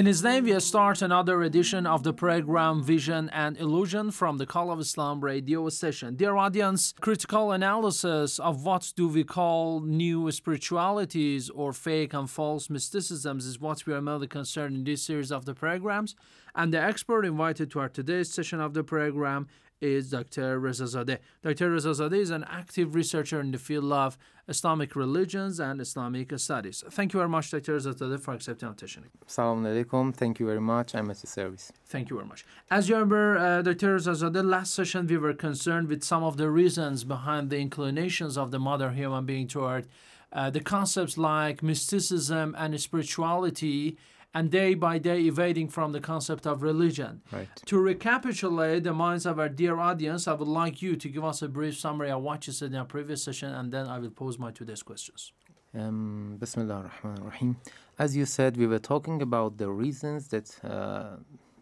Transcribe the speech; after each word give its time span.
In 0.00 0.06
his 0.06 0.22
name, 0.24 0.44
we 0.44 0.58
start 0.60 1.02
another 1.02 1.42
edition 1.42 1.86
of 1.86 2.04
the 2.04 2.14
program 2.14 2.82
Vision 2.82 3.28
and 3.34 3.58
Illusion 3.58 4.10
from 4.10 4.38
the 4.38 4.46
Call 4.46 4.70
of 4.70 4.80
Islam 4.80 5.20
radio 5.20 5.68
station. 5.68 6.16
Dear 6.16 6.36
audience, 6.36 6.94
critical 7.02 7.52
analysis 7.52 8.38
of 8.38 8.64
what 8.64 8.94
do 8.96 9.08
we 9.08 9.24
call 9.24 9.80
new 9.80 10.30
spiritualities 10.30 11.50
or 11.50 11.74
fake 11.74 12.14
and 12.14 12.30
false 12.30 12.70
mysticisms 12.70 13.44
is 13.44 13.60
what 13.60 13.84
we 13.84 13.92
are 13.92 14.00
mainly 14.00 14.26
concerned 14.26 14.74
in 14.74 14.84
this 14.84 15.02
series 15.02 15.30
of 15.30 15.44
the 15.44 15.52
programs. 15.52 16.16
And 16.54 16.72
the 16.72 16.80
expert 16.80 17.26
invited 17.26 17.70
to 17.72 17.80
our 17.80 17.90
today's 17.90 18.32
session 18.32 18.58
of 18.58 18.72
the 18.72 18.82
program 18.82 19.48
is 19.80 20.10
Dr. 20.10 20.58
Reza 20.58 20.84
Zadeh. 20.84 21.18
Dr. 21.42 21.70
Reza 21.70 21.90
Zadeh 21.90 22.20
is 22.20 22.30
an 22.30 22.44
active 22.48 22.94
researcher 22.94 23.40
in 23.40 23.50
the 23.50 23.58
field 23.58 23.92
of 23.92 24.18
Islamic 24.48 24.96
religions 24.96 25.60
and 25.60 25.80
Islamic 25.80 26.38
studies. 26.38 26.84
Thank 26.90 27.12
you 27.12 27.18
very 27.18 27.28
much, 27.28 27.50
Dr. 27.50 27.74
Reza 27.74 27.94
Zadeh, 27.94 28.20
for 28.20 28.34
accepting 28.34 28.66
our 28.66 28.72
invitation. 28.72 29.04
Assalamu 29.26 29.84
alaikum. 29.84 30.14
Thank 30.14 30.40
you 30.40 30.46
very 30.46 30.60
much. 30.60 30.94
I'm 30.94 31.10
at 31.10 31.22
your 31.22 31.30
service. 31.30 31.72
Thank 31.86 32.10
you 32.10 32.16
very 32.16 32.28
much. 32.28 32.44
As 32.70 32.88
you 32.88 32.94
remember, 32.94 33.38
uh, 33.38 33.62
Dr. 33.62 33.96
Zazadeh, 33.96 34.44
last 34.44 34.74
session 34.74 35.06
we 35.06 35.16
were 35.16 35.34
concerned 35.34 35.88
with 35.88 36.02
some 36.04 36.22
of 36.22 36.36
the 36.36 36.50
reasons 36.50 37.04
behind 37.04 37.50
the 37.50 37.58
inclinations 37.58 38.36
of 38.36 38.50
the 38.50 38.58
modern 38.58 38.94
human 38.94 39.24
being 39.24 39.46
toward 39.46 39.86
uh, 40.32 40.50
the 40.50 40.60
concepts 40.60 41.18
like 41.18 41.62
mysticism 41.62 42.54
and 42.56 42.80
spirituality, 42.80 43.96
and 44.32 44.50
day 44.50 44.74
by 44.74 44.98
day 44.98 45.20
evading 45.22 45.68
from 45.68 45.92
the 45.92 46.00
concept 46.00 46.46
of 46.46 46.62
religion. 46.62 47.22
Right. 47.32 47.48
To 47.66 47.78
recapitulate 47.78 48.84
the 48.84 48.92
minds 48.92 49.26
of 49.26 49.38
our 49.38 49.48
dear 49.48 49.78
audience, 49.78 50.28
I 50.28 50.34
would 50.34 50.48
like 50.48 50.82
you 50.82 50.96
to 50.96 51.08
give 51.08 51.24
us 51.24 51.42
a 51.42 51.48
brief 51.48 51.78
summary 51.78 52.10
of 52.10 52.22
what 52.22 52.46
you 52.46 52.52
said 52.52 52.70
in 52.72 52.76
our 52.76 52.84
previous 52.84 53.22
session, 53.22 53.52
and 53.52 53.72
then 53.72 53.86
I 53.86 53.98
will 53.98 54.10
pose 54.10 54.38
my 54.38 54.50
today's 54.52 54.82
questions. 54.82 55.32
Um, 55.74 56.36
Bismillah 56.38 56.74
ar-Rahman 56.74 57.22
ar-Rahim. 57.22 57.56
As 57.98 58.16
you 58.16 58.26
said, 58.26 58.56
we 58.56 58.66
were 58.66 58.78
talking 58.78 59.22
about 59.22 59.58
the 59.58 59.70
reasons 59.70 60.28
that 60.28 60.58
uh, 60.64 61.16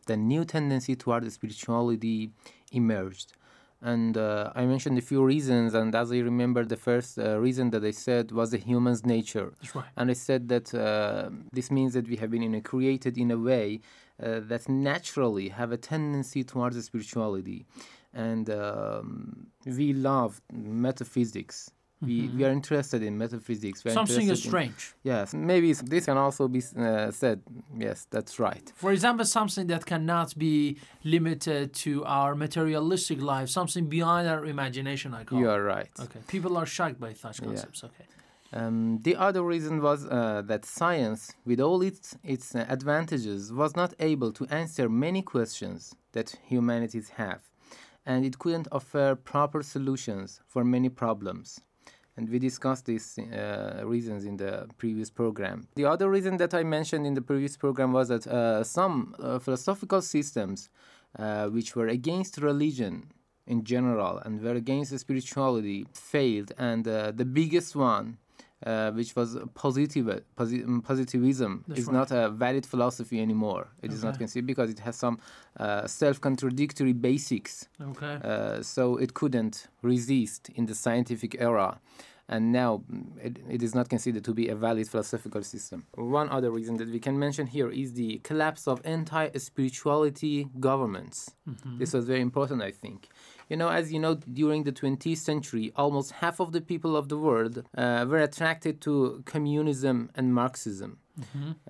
the 0.06 0.16
new 0.16 0.44
tendency 0.44 0.96
toward 0.96 1.30
spirituality 1.30 2.30
emerged. 2.72 3.32
And 3.80 4.16
uh, 4.16 4.50
I 4.56 4.66
mentioned 4.66 4.98
a 4.98 5.00
few 5.00 5.24
reasons, 5.24 5.72
and 5.72 5.94
as 5.94 6.10
I 6.10 6.18
remember, 6.18 6.64
the 6.64 6.76
first 6.76 7.16
uh, 7.16 7.38
reason 7.38 7.70
that 7.70 7.84
I 7.84 7.92
said 7.92 8.32
was 8.32 8.50
the 8.50 8.58
human's 8.58 9.06
nature. 9.06 9.52
That's 9.60 9.74
right. 9.74 9.84
And 9.96 10.10
I 10.10 10.14
said 10.14 10.48
that 10.48 10.74
uh, 10.74 11.30
this 11.52 11.70
means 11.70 11.92
that 11.94 12.08
we 12.08 12.16
have 12.16 12.30
been 12.30 12.42
you 12.42 12.48
know, 12.48 12.60
created 12.60 13.16
in 13.16 13.30
a 13.30 13.38
way 13.38 13.80
uh, 14.20 14.40
that 14.40 14.68
naturally 14.68 15.48
have 15.50 15.70
a 15.70 15.76
tendency 15.76 16.42
towards 16.42 16.84
spirituality. 16.84 17.66
And 18.12 18.50
um, 18.50 19.46
we 19.64 19.92
love 19.92 20.40
metaphysics. 20.52 21.70
We, 22.00 22.28
we 22.28 22.44
are 22.44 22.50
interested 22.50 23.02
in 23.02 23.18
metaphysics. 23.18 23.84
We 23.84 23.90
Mm-hmm. 23.90 23.94
Something 23.98 24.16
is 24.16 24.44
interested 24.44 24.46
in- 24.46 24.50
strange. 24.50 24.94
Yes, 25.02 25.34
maybe 25.34 25.72
this 25.72 26.04
can 26.04 26.16
also 26.16 26.46
be 26.48 26.62
uh, 26.78 27.10
said. 27.10 27.42
Yes, 27.76 28.06
that's 28.10 28.38
right. 28.38 28.72
For 28.76 28.92
example, 28.92 29.24
something 29.24 29.66
that 29.68 29.84
cannot 29.84 30.38
be 30.38 30.78
limited 31.04 31.72
to 31.84 32.04
our 32.04 32.34
materialistic 32.36 33.20
life, 33.20 33.48
something 33.48 33.86
beyond 33.88 34.28
our 34.28 34.44
imagination, 34.46 35.12
I 35.14 35.24
call 35.24 35.40
You 35.40 35.50
are 35.50 35.62
right. 35.62 35.90
Okay. 36.00 36.20
People 36.28 36.56
are 36.56 36.66
shocked 36.66 37.00
by 37.00 37.12
such 37.14 37.42
concepts. 37.42 37.82
Okay. 37.82 38.04
Um, 38.52 39.00
the 39.02 39.14
other 39.16 39.42
reason 39.42 39.82
was 39.82 40.06
uh, 40.06 40.42
that 40.46 40.64
science, 40.64 41.20
with 41.44 41.60
all 41.60 41.82
its 41.82 42.16
its 42.34 42.54
uh, 42.54 42.64
advantages, 42.76 43.52
was 43.52 43.76
not 43.76 43.92
able 43.98 44.30
to 44.38 44.46
answer 44.62 44.88
many 44.88 45.20
questions 45.22 45.94
that 46.12 46.28
humanities 46.52 47.08
have, 47.22 47.42
and 48.06 48.24
it 48.24 48.38
couldn't 48.38 48.68
offer 48.72 49.16
proper 49.16 49.62
solutions 49.62 50.40
for 50.46 50.64
many 50.64 50.88
problems. 50.88 51.60
And 52.18 52.28
we 52.28 52.40
discussed 52.40 52.86
these 52.86 53.16
uh, 53.16 53.82
reasons 53.84 54.24
in 54.24 54.36
the 54.38 54.66
previous 54.76 55.08
program. 55.08 55.68
The 55.76 55.84
other 55.84 56.10
reason 56.10 56.36
that 56.38 56.52
I 56.52 56.64
mentioned 56.64 57.06
in 57.06 57.14
the 57.14 57.22
previous 57.22 57.56
program 57.56 57.92
was 57.92 58.08
that 58.08 58.26
uh, 58.26 58.64
some 58.64 59.14
uh, 59.20 59.38
philosophical 59.38 60.02
systems 60.02 60.68
uh, 61.16 61.46
which 61.46 61.76
were 61.76 61.86
against 61.86 62.38
religion 62.38 63.12
in 63.46 63.62
general 63.62 64.18
and 64.24 64.42
were 64.42 64.56
against 64.56 64.98
spirituality 64.98 65.86
failed. 65.92 66.50
And 66.58 66.88
uh, 66.88 67.12
the 67.12 67.24
biggest 67.24 67.76
one, 67.76 68.18
uh, 68.66 68.90
which 68.92 69.14
was 69.14 69.36
positive, 69.54 70.06
posi- 70.36 70.64
um, 70.64 70.82
positivism, 70.82 71.64
That's 71.68 71.80
is 71.80 71.86
right. 71.86 71.94
not 71.94 72.10
a 72.10 72.28
valid 72.30 72.66
philosophy 72.66 73.20
anymore. 73.20 73.68
It 73.82 73.92
is 73.92 74.02
not 74.02 74.18
considered 74.18 74.46
because 74.46 74.70
it 74.70 74.80
has 74.80 74.96
some 74.96 75.18
uh, 75.58 75.86
self 75.86 76.20
contradictory 76.20 76.92
basics. 76.92 77.68
Okay. 77.80 78.18
Uh, 78.22 78.62
so 78.62 78.96
it 78.96 79.14
couldn't 79.14 79.68
resist 79.82 80.48
in 80.54 80.66
the 80.66 80.74
scientific 80.74 81.36
era. 81.40 81.80
And 82.30 82.52
now 82.52 82.82
mm, 82.92 83.06
it, 83.24 83.38
it 83.48 83.62
is 83.62 83.74
not 83.74 83.88
considered 83.88 84.22
to 84.24 84.34
be 84.34 84.48
a 84.48 84.54
valid 84.54 84.86
philosophical 84.88 85.42
system. 85.42 85.86
One 85.94 86.28
other 86.28 86.50
reason 86.50 86.76
that 86.76 86.90
we 86.90 86.98
can 87.00 87.18
mention 87.18 87.46
here 87.46 87.70
is 87.70 87.94
the 87.94 88.18
collapse 88.22 88.68
of 88.68 88.82
anti 88.84 89.30
spirituality 89.38 90.48
governments. 90.60 91.30
This 91.78 91.94
was 91.94 92.04
very 92.04 92.20
important, 92.20 92.60
I 92.60 92.72
think. 92.72 93.08
You 93.48 93.56
know, 93.56 93.68
as 93.68 93.92
you 93.92 93.98
know, 93.98 94.14
during 94.14 94.64
the 94.64 94.72
20th 94.72 95.16
century, 95.16 95.72
almost 95.74 96.12
half 96.12 96.38
of 96.38 96.52
the 96.52 96.60
people 96.60 96.96
of 96.96 97.08
the 97.08 97.16
world 97.16 97.64
uh, 97.76 98.04
were 98.08 98.18
attracted 98.18 98.80
to 98.82 99.22
communism 99.24 100.10
and 100.14 100.34
Marxism, 100.34 100.98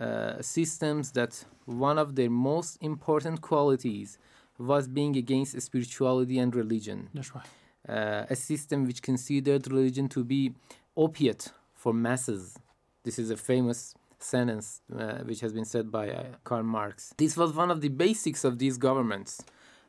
uh, 0.00 0.42
systems 0.42 1.12
that 1.12 1.44
one 1.66 1.98
of 1.98 2.16
their 2.16 2.30
most 2.30 2.78
important 2.80 3.40
qualities 3.40 4.18
was 4.58 4.88
being 4.88 5.16
against 5.16 5.60
spirituality 5.60 6.38
and 6.38 6.54
religion. 6.54 7.08
That's 7.14 7.32
right. 7.34 7.46
Uh, 7.88 8.26
a 8.28 8.36
system 8.36 8.86
which 8.86 9.00
considered 9.00 9.70
religion 9.70 10.08
to 10.08 10.24
be 10.24 10.52
opiate 10.96 11.52
for 11.74 11.94
masses. 11.94 12.58
This 13.04 13.18
is 13.18 13.30
a 13.30 13.36
famous 13.36 13.94
sentence 14.18 14.82
uh, 14.98 15.18
which 15.18 15.40
has 15.40 15.52
been 15.52 15.64
said 15.64 15.92
by 15.92 16.10
uh, 16.10 16.24
Karl 16.42 16.64
Marx. 16.64 17.14
This 17.16 17.36
was 17.36 17.52
one 17.52 17.70
of 17.70 17.80
the 17.80 17.88
basics 17.88 18.42
of 18.44 18.58
these 18.58 18.76
governments. 18.76 19.40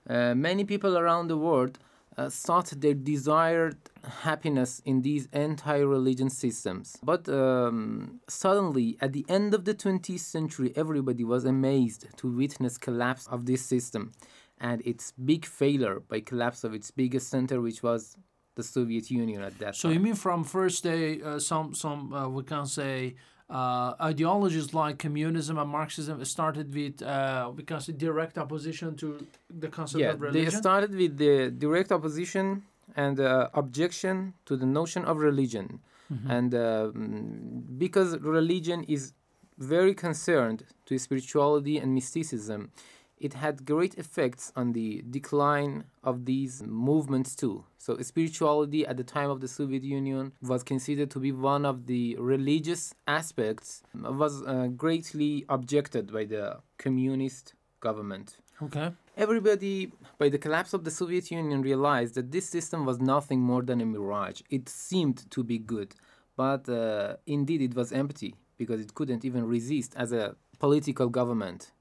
Uh, 0.08 0.34
many 0.36 0.64
people 0.64 0.98
around 0.98 1.28
the 1.28 1.38
world 1.38 1.80
uh, 2.20 2.30
sought 2.30 2.70
their 2.84 2.94
desired 2.94 3.78
happiness 4.24 4.82
in 4.86 5.02
these 5.02 5.30
anti 5.32 5.78
religion 5.78 6.30
systems. 6.30 6.98
But 7.02 7.30
um, 7.30 8.20
suddenly, 8.28 8.98
at 9.00 9.14
the 9.14 9.26
end 9.30 9.54
of 9.54 9.64
the 9.64 9.74
20th 9.74 10.20
century, 10.20 10.74
everybody 10.76 11.24
was 11.24 11.46
amazed 11.46 12.08
to 12.18 12.26
witness 12.28 12.78
collapse 12.78 13.26
of 13.28 13.46
this 13.46 13.62
system 13.66 14.12
and 14.60 14.82
its 14.86 15.14
big 15.32 15.46
failure 15.46 16.02
by 16.12 16.20
collapse 16.20 16.66
of 16.66 16.74
its 16.74 16.92
biggest 16.92 17.30
center, 17.30 17.62
which 17.62 17.82
was 17.82 18.18
the 18.56 18.64
Soviet 18.64 19.10
Union 19.10 19.42
at 19.42 19.58
that 19.60 19.76
So 19.76 19.88
time. 19.88 19.92
So 19.92 19.94
you 19.94 20.02
mean 20.02 20.16
from 20.16 20.44
first 20.44 20.84
day, 20.84 21.22
uh, 21.22 21.40
some 21.40 21.74
some 21.74 22.14
uh, 22.14 22.28
we 22.28 22.44
can 22.44 22.66
say 22.66 23.16
uh, 23.50 23.94
ideologies 24.02 24.74
like 24.74 25.00
communism 25.00 25.58
and 25.58 25.70
Marxism 25.70 26.24
started 26.26 26.74
with 26.74 27.02
uh, 27.02 27.52
can 27.66 27.80
direct 27.98 28.38
opposition 28.38 28.96
to 28.98 29.26
the 29.50 29.68
concept 29.68 30.02
yeah, 30.02 30.12
of 30.12 30.22
religion. 30.22 30.46
they 30.46 30.52
started 30.52 30.96
with 30.96 31.18
the 31.18 31.50
direct 31.50 31.92
opposition 31.92 32.64
and 32.96 33.20
uh, 33.20 33.50
objection 33.54 34.34
to 34.46 34.56
the 34.56 34.66
notion 34.66 35.04
of 35.06 35.18
religion, 35.18 35.80
Mm-hmm. 36.12 36.32
and 36.32 36.52
mm, 36.52 37.78
because 37.78 38.18
religion 38.18 38.84
is 38.86 39.14
very 39.60 39.94
concerned 39.94 40.64
to 40.88 40.98
spirituality 40.98 41.78
and 41.78 41.94
mysticism, 41.94 42.72
it 43.20 43.34
had 43.34 43.66
great 43.66 43.96
effects 43.96 44.52
on 44.56 44.74
the 44.74 45.04
decline 45.10 45.84
of 46.04 46.26
these 46.26 46.64
movements 46.66 47.36
too. 47.36 47.66
So, 47.78 47.98
spirituality 48.02 48.86
at 48.86 48.98
the 48.98 49.04
time 49.04 49.30
of 49.30 49.42
the 49.42 49.48
Soviet 49.48 49.84
Union 49.84 50.32
was 50.42 50.64
considered 50.64 51.12
to 51.12 51.20
be 51.20 51.32
one 51.32 51.66
of 51.66 51.86
the 51.86 52.16
religious 52.18 52.94
aspects, 53.08 53.84
was 53.94 54.42
uh, 54.44 54.68
greatly 54.68 55.46
objected 55.50 56.12
by 56.12 56.26
the 56.26 56.60
communist 56.78 57.54
government. 57.80 58.38
Okay. 58.62 58.92
Everybody, 59.16 59.92
by 60.18 60.30
the 60.30 60.38
collapse 60.38 60.74
of 60.74 60.84
the 60.84 60.92
Soviet 60.92 61.32
Union, 61.32 61.62
realized 61.62 62.16
that 62.16 62.32
this 62.32 62.48
system 62.48 62.86
was 62.86 63.00
nothing 63.00 63.40
more 63.40 63.62
than 63.62 63.82
a 63.82 63.86
mirage. 63.86 64.42
It 64.50 64.68
seemed 64.70 65.30
to 65.32 65.44
be 65.44 65.58
good, 65.58 65.96
but 66.36 66.68
uh, 66.68 67.18
indeed 67.26 67.62
it 67.62 67.76
was 67.76 67.92
empty 67.92 68.36
because 68.58 68.82
it 68.82 68.94
couldn't 68.94 69.24
even 69.24 69.46
resist 69.46 69.94
as 69.96 70.12
a 70.12 70.36
political 70.60 71.08
government. 71.08 71.72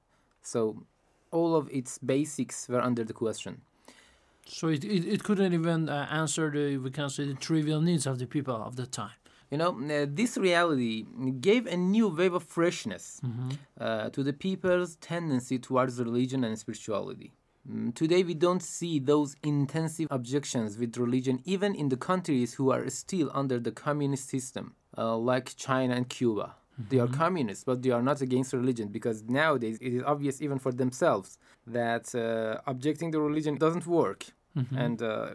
So 0.41 0.83
all 1.31 1.55
of 1.55 1.69
its 1.71 1.97
basics 1.99 2.67
were 2.69 2.81
under 2.81 3.03
the 3.03 3.13
question. 3.13 3.61
So 4.47 4.67
it, 4.69 4.83
it, 4.83 5.05
it 5.05 5.23
couldn't 5.23 5.53
even 5.53 5.89
uh, 5.89 6.07
answer 6.11 6.49
the 6.49 6.77
we 6.77 6.89
can 6.89 7.09
say 7.09 7.25
the 7.25 7.35
trivial 7.35 7.81
needs 7.81 8.07
of 8.07 8.17
the 8.17 8.25
people 8.25 8.55
of 8.55 8.75
the 8.75 8.87
time. 8.87 9.11
You 9.51 9.57
know, 9.57 9.71
uh, 9.89 10.05
this 10.07 10.37
reality 10.37 11.05
gave 11.39 11.65
a 11.65 11.75
new 11.75 12.07
wave 12.07 12.33
of 12.35 12.43
freshness 12.43 13.19
uh, 13.79 14.09
to 14.11 14.21
the 14.23 14.33
people's 14.33 14.95
tendency 14.97 15.57
towards 15.57 15.99
religion 15.99 16.43
and 16.43 16.57
spirituality. 16.57 17.31
Mm, 17.67 17.93
Today, 17.95 18.23
we 18.23 18.35
don't 18.35 18.61
see 18.61 18.99
those 18.99 19.35
intensive 19.43 20.07
objections 20.11 20.77
with 20.77 20.97
religion, 20.97 21.41
even 21.45 21.73
in 21.73 21.89
the 21.89 21.97
countries 21.97 22.55
who 22.55 22.71
are 22.71 22.87
still 22.89 23.31
under 23.33 23.59
the 23.59 23.71
communist 23.71 24.29
system, 24.29 24.75
uh, 24.97 25.17
like 25.17 25.55
China 25.55 25.95
and 25.95 26.09
Cuba. 26.09 26.55
They 26.87 26.99
are 26.99 27.07
communists, 27.07 27.63
but 27.63 27.81
they 27.83 27.91
are 27.91 28.01
not 28.01 28.21
against 28.21 28.53
religion 28.53 28.87
because 28.89 29.23
nowadays 29.23 29.77
it 29.81 29.93
is 29.93 30.03
obvious, 30.03 30.41
even 30.41 30.59
for 30.59 30.71
themselves, 30.71 31.37
that 31.67 32.13
uh, 32.15 32.61
objecting 32.65 33.11
to 33.11 33.19
religion 33.19 33.57
doesn't 33.57 33.85
work. 33.85 34.25
And 34.77 35.01
uh, 35.01 35.29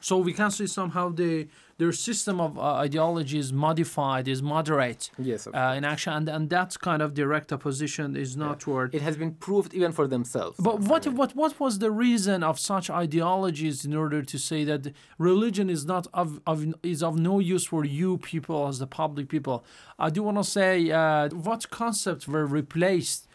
So 0.00 0.16
we 0.18 0.32
can 0.32 0.50
see 0.50 0.66
somehow 0.66 1.10
the 1.10 1.48
their 1.80 1.92
system 1.92 2.42
of 2.42 2.58
uh, 2.58 2.74
ideology 2.74 3.38
is 3.38 3.54
modified, 3.54 4.28
is 4.28 4.42
moderate 4.42 5.10
yes, 5.18 5.46
of 5.46 5.54
uh, 5.54 5.74
in 5.78 5.84
action, 5.84 6.12
and, 6.12 6.28
and 6.28 6.50
that 6.50 6.78
kind 6.80 7.00
of 7.00 7.14
direct 7.14 7.52
opposition 7.54 8.16
is 8.16 8.36
not 8.36 8.60
toward. 8.60 8.94
it 8.94 9.00
has 9.00 9.16
been 9.16 9.32
proved 9.32 9.72
even 9.72 9.90
for 9.90 10.06
themselves. 10.06 10.56
But 10.58 10.80
what 10.80 11.06
what 11.08 11.34
what 11.34 11.58
was 11.58 11.78
the 11.78 11.90
reason 11.90 12.42
of 12.42 12.58
such 12.58 12.90
ideologies 12.90 13.84
in 13.86 13.94
order 13.94 14.20
to 14.22 14.38
say 14.38 14.64
that 14.64 14.92
religion 15.16 15.70
is 15.70 15.86
not 15.86 16.06
of, 16.12 16.40
of 16.46 16.58
is 16.82 17.02
of 17.02 17.18
no 17.18 17.38
use 17.38 17.66
for 17.66 17.84
you 17.84 18.18
people 18.18 18.68
as 18.68 18.78
the 18.78 18.86
public 18.86 19.28
people? 19.28 19.64
I 19.98 20.10
do 20.10 20.22
want 20.22 20.36
to 20.36 20.44
say 20.44 20.90
uh, 20.90 21.28
what 21.30 21.70
concepts 21.70 22.28
were 22.28 22.46
replaced 22.46 23.26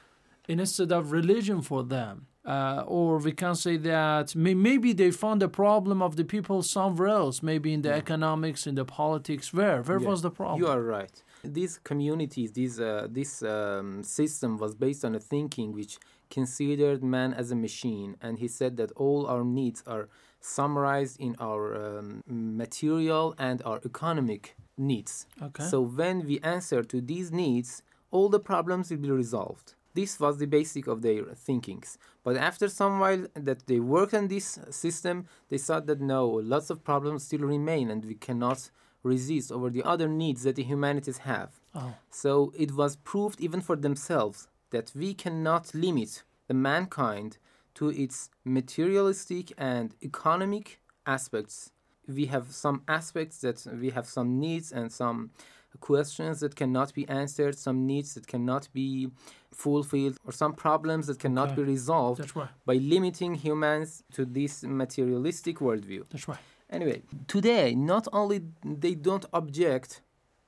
instead 0.48 0.92
of 0.92 1.12
religion 1.12 1.62
for 1.62 1.84
them. 1.84 2.28
Uh, 2.46 2.84
or 2.86 3.18
we 3.18 3.32
can 3.32 3.56
say 3.56 3.76
that 3.76 4.36
may, 4.36 4.54
maybe 4.54 4.94
they 4.94 5.10
found 5.10 5.42
the 5.42 5.50
problem 5.50 6.02
of 6.02 6.16
the 6.16 6.24
people 6.24 6.62
somewhere 6.62 7.08
else, 7.08 7.42
maybe 7.42 7.74
in 7.74 7.82
the 7.82 7.92
economics, 7.92 8.68
in 8.68 8.76
the 8.76 8.86
politics. 8.86 9.52
Where? 9.52 9.82
Where 9.82 10.00
Yeah, 10.00 10.08
was 10.08 10.22
the 10.22 10.30
problem? 10.30 10.60
You 10.62 10.68
are 10.68 10.82
right. 10.82 11.24
These 11.44 11.80
communities, 11.84 12.52
these, 12.52 12.80
uh, 12.80 13.08
this 13.10 13.42
um, 13.42 14.04
system 14.04 14.58
was 14.58 14.76
based 14.76 15.04
on 15.04 15.16
a 15.16 15.20
thinking 15.20 15.74
which 15.74 15.98
considered 16.30 17.04
man 17.04 17.34
as 17.34 17.52
a 17.52 17.56
machine, 17.56 18.16
and 18.22 18.38
he 18.40 18.48
said 18.48 18.78
that 18.78 18.92
all 18.94 19.26
our 19.28 19.44
needs 19.44 19.84
are 19.88 20.08
summarized 20.40 21.20
in 21.20 21.36
our 21.40 21.76
um, 21.76 22.22
material 22.28 23.34
and 23.40 23.62
our 23.64 23.80
economic 23.84 24.56
needs. 24.78 25.26
Okay. 25.42 25.64
So 25.64 25.82
when 25.82 26.26
we 26.26 26.40
answer 26.42 26.84
to 26.84 27.02
these 27.02 27.32
needs, 27.32 27.82
all 28.12 28.30
the 28.30 28.40
problems 28.40 28.92
will 28.92 28.98
be 28.98 29.10
resolved. 29.10 29.74
This 29.96 30.20
was 30.20 30.38
the 30.38 30.46
basic 30.46 30.88
of 30.88 31.02
their 31.02 31.24
thinkings. 31.34 31.98
But 32.24 32.36
after 32.36 32.68
some 32.68 33.00
while 33.00 33.26
that 33.34 33.66
they 33.66 33.80
worked 33.80 34.14
on 34.14 34.28
this 34.28 34.60
system, 34.70 35.26
they 35.50 35.58
saw 35.58 35.80
that 35.80 36.02
no, 36.02 36.28
lots 36.28 36.70
of 36.70 36.84
problems 36.84 37.24
still 37.24 37.40
remain 37.40 37.90
and 37.90 38.04
we 38.06 38.16
cannot 38.16 38.70
resist 39.04 39.52
over 39.52 39.70
the 39.70 39.84
other 39.84 40.10
needs 40.10 40.44
that 40.44 40.58
the 40.58 40.64
humanities 40.64 41.20
have. 41.20 41.62
Oh. 41.74 41.94
So 42.10 42.52
it 42.58 42.76
was 42.76 42.98
proved 42.98 43.40
even 43.40 43.62
for 43.62 43.78
themselves 43.78 44.48
that 44.72 44.92
we 44.94 45.14
cannot 45.14 45.74
limit 45.74 46.24
the 46.48 46.54
mankind 46.54 47.38
to 47.76 47.90
its 47.90 48.30
materialistic 48.44 49.54
and 49.58 49.96
economic 50.04 50.82
aspects. 51.06 51.72
We 52.08 52.26
have 52.26 52.52
some 52.52 52.82
aspects 52.88 53.40
that 53.42 53.66
we 53.80 53.92
have 53.92 54.08
some 54.08 54.40
needs 54.40 54.72
and 54.72 54.92
some 54.92 55.32
questions 55.80 56.40
that 56.40 56.56
cannot 56.56 56.94
be 56.94 57.08
answered, 57.10 57.58
some 57.58 57.86
needs 57.86 58.14
that 58.16 58.28
cannot 58.28 58.68
be 58.74 59.10
fulfilled, 59.52 60.18
or 60.26 60.32
some 60.32 60.54
problems 60.54 61.08
that 61.08 61.20
cannot 61.20 61.48
Okay. 61.50 61.58
be 61.58 61.64
resolved 61.64 62.36
right. 62.36 62.50
by 62.66 62.76
limiting 62.76 63.36
humans 63.36 64.04
to 64.14 64.26
this 64.26 64.64
materialistic 64.64 65.60
worldview. 65.60 66.04
That's 66.10 66.28
right. 66.28 66.40
Anyway, 66.70 67.04
today 67.28 67.76
not 67.76 68.08
only 68.12 68.42
they 68.64 68.96
don't 68.96 69.26
object 69.34 70.02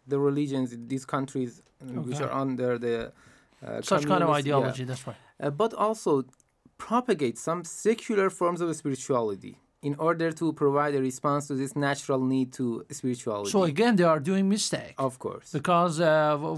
the 0.08 0.18
religions 0.20 0.74
in 0.74 0.88
these 0.88 1.06
countries 1.06 1.62
uh, 1.82 2.02
which 2.02 2.20
are 2.22 2.32
under 2.32 2.78
the 2.80 3.12
uh, 3.66 3.82
Such 3.82 4.06
kind 4.06 4.24
of 4.24 4.30
communist- 4.30 4.48
yeah, 4.48 4.56
ideology. 4.58 4.84
That's 4.84 5.06
right. 5.08 5.18
uh, 5.40 5.50
but 5.52 5.74
also 5.74 6.26
propagate 6.78 7.38
some 7.38 7.64
secular 7.64 8.30
forms 8.30 8.62
of 8.62 8.76
spirituality 8.76 9.58
in 9.88 9.94
order 10.10 10.30
to 10.42 10.46
provide 10.64 10.94
a 11.00 11.02
response 11.10 11.42
to 11.50 11.54
this 11.62 11.74
natural 11.88 12.22
need 12.34 12.48
to 12.60 12.66
spirituality. 13.00 13.52
So 13.56 13.60
again, 13.74 13.94
they 14.00 14.08
are 14.14 14.22
doing 14.32 14.44
mistake. 14.58 14.94
of 15.08 15.14
course. 15.26 15.48
because 15.60 15.94
uh, 16.00 16.10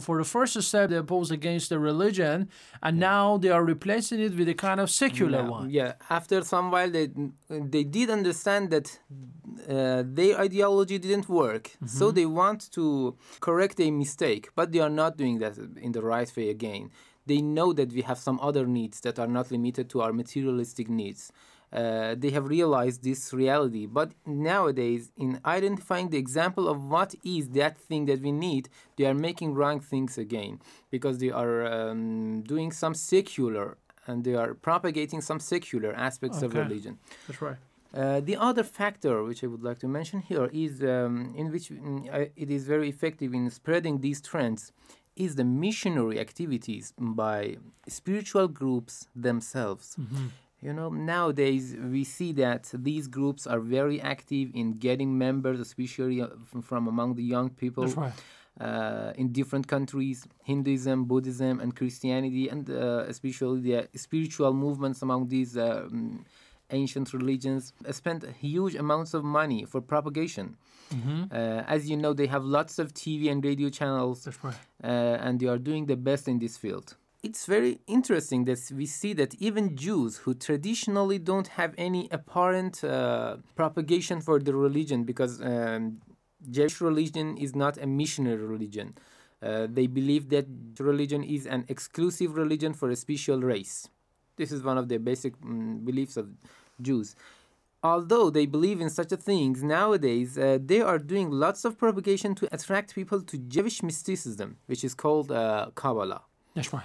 for 0.06 0.16
the 0.22 0.28
first 0.36 0.54
step 0.70 0.86
they 0.92 1.00
oppose 1.06 1.30
against 1.40 1.66
the 1.74 1.80
religion 1.92 2.38
and 2.86 2.94
now 3.12 3.26
they 3.44 3.52
are 3.58 3.66
replacing 3.74 4.20
it 4.28 4.34
with 4.40 4.48
a 4.56 4.58
kind 4.68 4.80
of 4.84 4.88
secular 5.04 5.42
Now, 5.44 5.52
one 5.60 5.66
Yeah, 5.80 5.92
after 6.20 6.38
some 6.54 6.66
while, 6.74 6.92
they 6.98 7.06
they 7.74 7.84
did 7.98 8.08
understand 8.20 8.64
that 8.76 8.88
uh, 9.68 10.04
their 10.20 10.34
ideology 10.48 10.98
didn't 11.06 11.28
work, 11.44 11.66
Mm-hmm. 11.70 11.98
so 12.00 12.06
they 12.20 12.28
want 12.42 12.60
to 12.78 12.84
correct 13.48 13.78
a 13.88 13.90
mistake, 14.04 14.44
but 14.58 14.66
they 14.74 14.81
are 14.88 14.96
not 15.04 15.12
doing 15.22 15.36
that 15.44 15.54
in 15.88 15.92
the 15.98 16.04
right 16.14 16.30
way 16.38 16.48
again. 16.58 16.84
They 17.31 17.42
know 17.58 17.70
that 17.80 17.90
we 17.98 18.02
have 18.10 18.20
some 18.28 18.38
other 18.50 18.66
needs 18.80 18.98
that 19.06 19.16
are 19.24 19.31
not 19.38 19.46
limited 19.56 19.86
to 19.92 19.98
our 20.04 20.14
materialistic 20.22 20.88
needs. 21.02 21.22
Uh, 21.71 22.16
they 22.18 22.31
have 22.31 22.48
realized 22.48 23.04
this 23.04 23.31
reality, 23.31 23.86
but 23.86 24.12
nowadays, 24.25 25.12
in 25.18 25.39
identifying 25.45 26.10
the 26.10 26.18
example 26.18 26.68
of 26.68 26.83
what 26.83 27.13
is 27.24 27.50
that 27.50 27.77
thing 27.77 28.06
that 28.06 28.21
we 28.21 28.31
need, 28.31 28.69
they 28.98 29.06
are 29.06 29.13
making 29.13 29.54
wrong 29.54 29.80
things 29.80 30.18
again. 30.18 30.60
Because 30.89 31.19
they 31.19 31.30
are 31.30 31.68
um, 31.68 32.42
doing 32.42 32.71
some 32.71 32.95
secular 32.95 33.77
and 34.07 34.24
they 34.24 34.33
are 34.33 34.56
propagating 34.56 35.21
some 35.21 35.39
secular 35.39 35.94
aspects 35.94 36.42
of 36.42 36.56
religion. 36.56 36.98
that's 37.27 37.42
right. 37.42 37.57
Uh, 37.94 38.19
the 38.19 38.36
other 38.36 38.63
factor 38.63 39.23
which 39.23 39.44
I 39.44 39.47
would 39.47 39.64
like 39.64 39.80
to 39.80 39.88
mention 39.88 40.21
here 40.21 40.49
is 40.54 40.83
um, 40.83 41.33
in 41.35 41.52
which 41.52 41.69
mm, 41.69 42.31
it 42.35 42.49
is 42.52 42.66
very 42.66 42.88
effective 42.88 43.33
in 43.33 43.49
spreading 43.49 44.02
these 44.02 44.21
trends 44.21 44.71
is 45.16 45.35
the 45.35 45.44
missionary 45.44 46.19
activities 46.19 46.94
by 46.97 47.57
spiritual 47.88 48.47
groups 48.47 49.07
themselves. 49.16 49.97
You 50.61 50.73
know, 50.73 50.89
nowadays 50.89 51.75
we 51.80 52.04
see 52.04 52.33
that 52.33 52.69
these 52.73 53.07
groups 53.07 53.47
are 53.47 53.59
very 53.59 54.01
active 54.01 54.51
in 54.54 54.73
getting 54.73 55.18
members, 55.18 55.59
especially 55.59 56.21
uh, 56.21 56.28
from 56.61 56.87
among 56.87 57.16
the 57.16 57.23
young 57.23 57.49
people 57.49 57.83
that's 57.85 57.95
right 57.97 58.13
uh, 58.59 59.13
in 59.16 59.31
different 59.31 59.68
countries 59.68 60.28
Hinduism, 60.44 61.06
Buddhism, 61.06 61.59
and 61.59 61.75
Christianity, 61.75 62.49
and 62.49 62.69
uh, 62.69 63.06
especially 63.07 63.61
the 63.61 63.87
spiritual 63.95 64.54
movements 64.54 65.01
among 65.01 65.30
these 65.30 65.56
uh, 65.57 65.87
mm, 65.89 66.19
ancient 66.71 67.13
religions, 67.13 67.73
spend 67.92 68.23
huge 68.39 68.75
amounts 68.75 69.13
of 69.13 69.23
money 69.23 69.66
for 69.66 69.81
propagation. 69.81 70.57
Uh, 71.31 71.63
as 71.68 71.89
you 71.89 71.95
know, 71.97 72.13
they 72.13 72.28
have 72.28 72.44
lots 72.44 72.80
of 72.80 72.94
TV 72.94 73.31
and 73.31 73.44
radio 73.45 73.69
channels, 73.69 74.23
that's 74.23 74.44
right 74.44 74.56
uh, 74.83 74.87
and 74.87 75.39
they 75.39 75.47
are 75.47 75.57
doing 75.57 75.85
the 75.85 75.95
best 75.95 76.28
in 76.28 76.39
this 76.39 76.57
field. 76.57 76.95
It's 77.21 77.45
very 77.45 77.81
interesting 77.85 78.45
that 78.45 78.71
we 78.73 78.85
see 78.85 79.11
that 79.14 79.35
even 79.40 79.76
Jews 79.76 80.18
who 80.18 80.33
traditionally 80.33 81.19
don't 81.19 81.49
have 81.49 81.73
any 81.78 82.07
apparent 82.11 82.81
uh, 82.81 83.38
propagation 83.56 84.21
for 84.21 84.40
the 84.40 84.56
religion 84.56 85.04
because 85.04 85.42
um, 85.42 85.99
Jewish 86.49 86.80
religion 86.80 87.35
is 87.38 87.54
not 87.54 87.78
a 87.78 87.85
missionary 87.85 88.45
religion. 88.45 88.97
Uh, 89.44 89.68
they 89.69 89.88
believe 89.88 90.30
that 90.30 90.45
religion 90.80 91.21
is 91.23 91.45
an 91.45 91.66
exclusive 91.68 92.38
religion 92.38 92.73
for 92.73 92.90
a 92.90 92.95
special 92.95 93.42
race. 93.42 93.90
This 94.38 94.54
is 94.54 94.64
one 94.64 94.78
of 94.78 94.88
the 94.88 94.97
basic 94.97 95.38
mm, 95.42 95.83
beliefs 95.83 96.16
of 96.16 96.30
Jews. 96.81 97.18
Although 97.83 98.30
they 98.30 98.45
believe 98.45 98.80
in 98.80 98.90
such 98.90 99.11
a 99.11 99.18
things, 99.18 99.61
nowadays 99.61 100.38
uh, 100.38 100.57
they 100.61 100.80
are 100.80 100.97
doing 100.97 101.31
lots 101.31 101.66
of 101.66 101.78
propagation 101.78 102.33
to 102.35 102.47
attract 102.54 102.95
people 102.95 103.21
to 103.23 103.38
Jewish 103.38 103.83
mysticism, 103.83 104.57
which 104.68 104.85
is 104.85 104.94
called 104.94 105.33
uh, 105.33 105.71
Kabbalah. 105.76 106.21
that's 106.56 106.71
right 106.71 106.83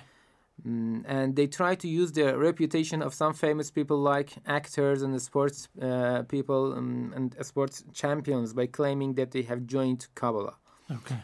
Mm, 0.63 1.03
and 1.07 1.35
they 1.37 1.47
try 1.49 1.75
to 1.75 1.89
use 1.89 2.13
the 2.13 2.39
reputation 2.39 3.03
of 3.03 3.13
some 3.13 3.35
famous 3.35 3.71
people 3.73 3.99
like 3.99 4.31
actors 4.47 5.03
and 5.03 5.13
the 5.13 5.19
sports 5.21 5.69
uh, 5.83 6.23
people 6.29 6.73
um, 6.73 7.13
and 7.17 7.35
sports 7.43 7.85
champions 7.93 8.53
by 8.55 8.67
claiming 8.67 9.15
that 9.15 9.31
they 9.33 9.43
have 9.43 9.67
joined 9.67 10.07
Kabbalah. 10.15 10.57
okay 10.91 11.19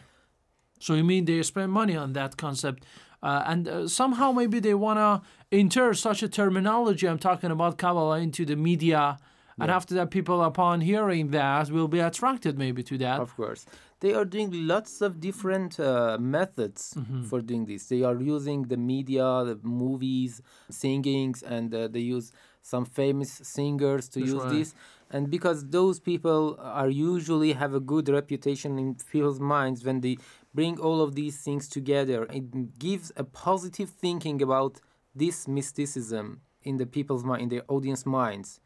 so 0.79 0.93
you 0.95 1.03
mean 1.03 1.25
they 1.25 1.41
spend 1.43 1.71
money 1.71 1.95
on 1.95 2.13
that 2.13 2.35
concept 2.37 2.83
Uh, 3.23 3.43
and 3.51 3.67
uh, 3.67 3.87
somehow 3.87 4.31
maybe 4.31 4.59
they 4.59 4.73
want 4.73 4.97
to 4.97 5.11
enter 5.51 5.93
such 5.93 6.23
a 6.23 6.27
terminology 6.27 7.05
I'm 7.07 7.19
talking 7.19 7.51
about 7.51 7.77
Kabbalah 7.77 8.19
into 8.19 8.45
the 8.45 8.55
media. 8.55 9.17
And 9.59 9.69
after 9.69 9.93
that, 9.97 10.09
people, 10.09 10.41
upon 10.43 10.81
hearing 10.81 11.29
that, 11.31 11.69
will 11.69 11.87
be 11.87 11.99
attracted 11.99 12.57
maybe 12.57 12.81
to 12.83 12.97
that. 12.97 13.19
Of 13.19 13.35
course. 13.35 13.61
They 14.01 14.13
are 14.13 14.25
doing 14.25 14.49
lots 14.67 14.93
of 15.01 15.19
different 15.27 15.79
uh, 15.79 16.17
methods 16.19 16.81
Mm-hmm. 16.97 17.23
for 17.29 17.39
doing 17.49 17.65
this. 17.71 17.81
They 17.93 18.01
are 18.09 18.19
using 18.35 18.59
the 18.73 18.77
media, 18.93 19.23
the 19.49 19.57
movies, 19.63 20.41
singings, 20.69 21.37
and 21.55 21.73
uh, 21.73 21.87
they 21.87 21.99
use 22.17 22.27
some 22.73 22.85
famous 22.85 23.31
singers 23.57 24.03
to 24.09 24.19
That's 24.19 24.31
use 24.33 24.43
right. 24.43 24.53
this. 24.57 24.69
And 25.13 25.29
because 25.29 25.59
those 25.77 25.97
people 25.99 26.57
are 26.59 26.89
usually 26.89 27.51
have 27.53 27.73
a 27.73 27.79
good 27.93 28.07
reputation 28.09 28.71
in 28.83 28.95
people's 29.11 29.39
minds, 29.39 29.83
when 29.87 30.01
they 30.01 30.17
bring 30.53 30.79
all 30.79 30.99
of 31.01 31.15
these 31.15 31.37
things 31.45 31.67
together, 31.77 32.19
it 32.39 32.45
gives 32.79 33.11
a 33.15 33.23
positive 33.47 33.89
thinking 33.89 34.41
about 34.41 34.73
this 35.15 35.47
mysticism 35.47 36.41
in 36.63 36.77
the 36.77 36.85
people's 36.85 37.23
mind, 37.23 37.41
in 37.43 37.49
the 37.49 37.61
audience 37.75 38.03
minds. 38.05 38.59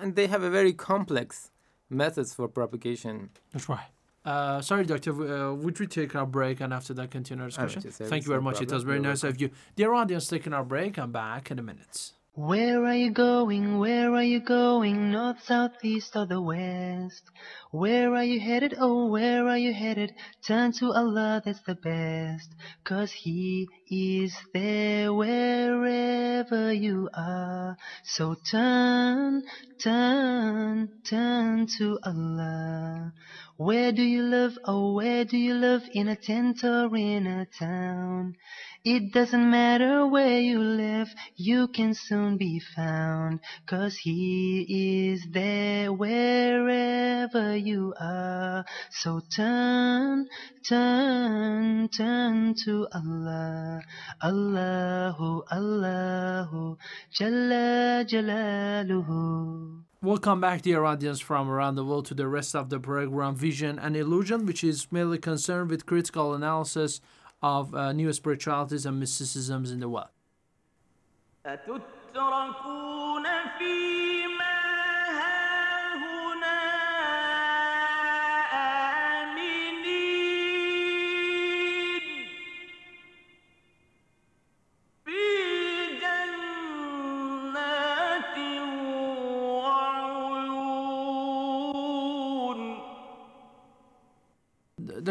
And 0.00 0.14
they 0.16 0.26
have 0.26 0.42
a 0.42 0.50
very 0.50 0.72
complex 0.90 1.50
methods 1.88 2.30
for 2.34 2.46
propagation. 2.48 3.30
That's 3.52 3.68
right. 3.68 3.90
Uh, 4.24 4.60
sorry, 4.60 4.84
Doctor. 4.84 5.12
Uh, 5.12 5.54
would 5.54 5.78
we 5.80 5.86
take 5.86 6.14
our 6.14 6.26
break 6.26 6.60
and 6.60 6.72
after 6.74 6.92
that 6.94 7.10
continue 7.10 7.42
our 7.42 7.48
discussion? 7.48 7.80
Thank 7.82 8.24
you 8.24 8.28
very 8.28 8.42
much. 8.42 8.60
It 8.60 8.70
was 8.70 8.82
very 8.82 9.00
nice 9.00 9.24
of 9.24 9.40
you. 9.40 9.50
Dear 9.76 9.94
audience, 9.94 10.26
taking 10.28 10.52
our 10.52 10.64
break. 10.64 10.98
I'm 10.98 11.12
back 11.12 11.50
in 11.50 11.58
a 11.58 11.62
minute. 11.62 12.12
Where 12.34 12.86
are 12.86 12.94
you 12.94 13.10
going? 13.10 13.80
Where 13.80 14.14
are 14.14 14.22
you 14.22 14.38
going? 14.38 15.10
North, 15.10 15.42
south, 15.42 15.72
east, 15.82 16.14
or 16.14 16.26
the 16.26 16.40
west? 16.40 17.24
Where 17.72 18.14
are 18.14 18.22
you 18.22 18.38
headed? 18.38 18.72
Oh, 18.78 19.06
where 19.06 19.48
are 19.48 19.58
you 19.58 19.74
headed? 19.74 20.14
Turn 20.46 20.70
to 20.74 20.92
Allah, 20.92 21.42
that's 21.44 21.60
the 21.62 21.74
best. 21.74 22.54
Cause 22.84 23.10
He 23.10 23.68
is 23.90 24.32
there 24.54 25.12
wherever 25.12 26.72
you 26.72 27.10
are. 27.12 27.76
So 28.04 28.36
turn, 28.48 29.42
turn, 29.82 30.88
turn 31.04 31.66
to 31.78 31.98
Allah. 32.04 33.12
Where 33.56 33.90
do 33.90 34.02
you 34.02 34.22
live? 34.22 34.56
Oh, 34.64 34.94
where 34.94 35.24
do 35.24 35.36
you 35.36 35.54
live? 35.54 35.82
In 35.92 36.06
a 36.06 36.16
tent 36.16 36.62
or 36.62 36.96
in 36.96 37.26
a 37.26 37.46
town? 37.58 38.36
It 38.82 39.12
doesn't 39.12 39.50
matter 39.50 40.06
where 40.06 40.40
you 40.40 40.58
live, 40.58 41.08
you 41.36 41.68
can 41.68 41.92
soon 41.92 42.38
be 42.38 42.60
found. 42.60 43.40
Cause 43.66 43.98
He 43.98 45.12
is 45.12 45.26
there 45.30 45.92
wherever 45.92 47.54
you 47.54 47.92
are. 48.00 48.64
So 48.90 49.20
turn, 49.36 50.28
turn, 50.66 51.90
turn 51.90 52.54
to 52.64 52.88
Allah. 52.94 53.82
Allahu, 54.24 55.42
Allahu, 55.52 56.78
Jalla 57.12 58.08
Jalaluhu. 58.08 59.82
Welcome 60.02 60.40
back, 60.40 60.62
dear 60.62 60.84
audience, 60.86 61.20
from 61.20 61.50
around 61.50 61.74
the 61.74 61.84
world 61.84 62.06
to 62.06 62.14
the 62.14 62.26
rest 62.26 62.56
of 62.56 62.70
the 62.70 62.80
program 62.80 63.36
Vision 63.36 63.78
and 63.78 63.94
Illusion, 63.94 64.46
which 64.46 64.64
is 64.64 64.90
mainly 64.90 65.18
concerned 65.18 65.68
with 65.68 65.84
critical 65.84 66.32
analysis 66.32 67.02
of 67.42 67.74
uh, 67.74 67.92
new 67.92 68.12
spiritualities 68.12 68.86
and 68.86 68.98
mysticisms 69.00 69.70
in 69.70 69.80
the 69.80 69.88
world. 69.88 70.08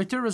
Dr. 0.04 0.26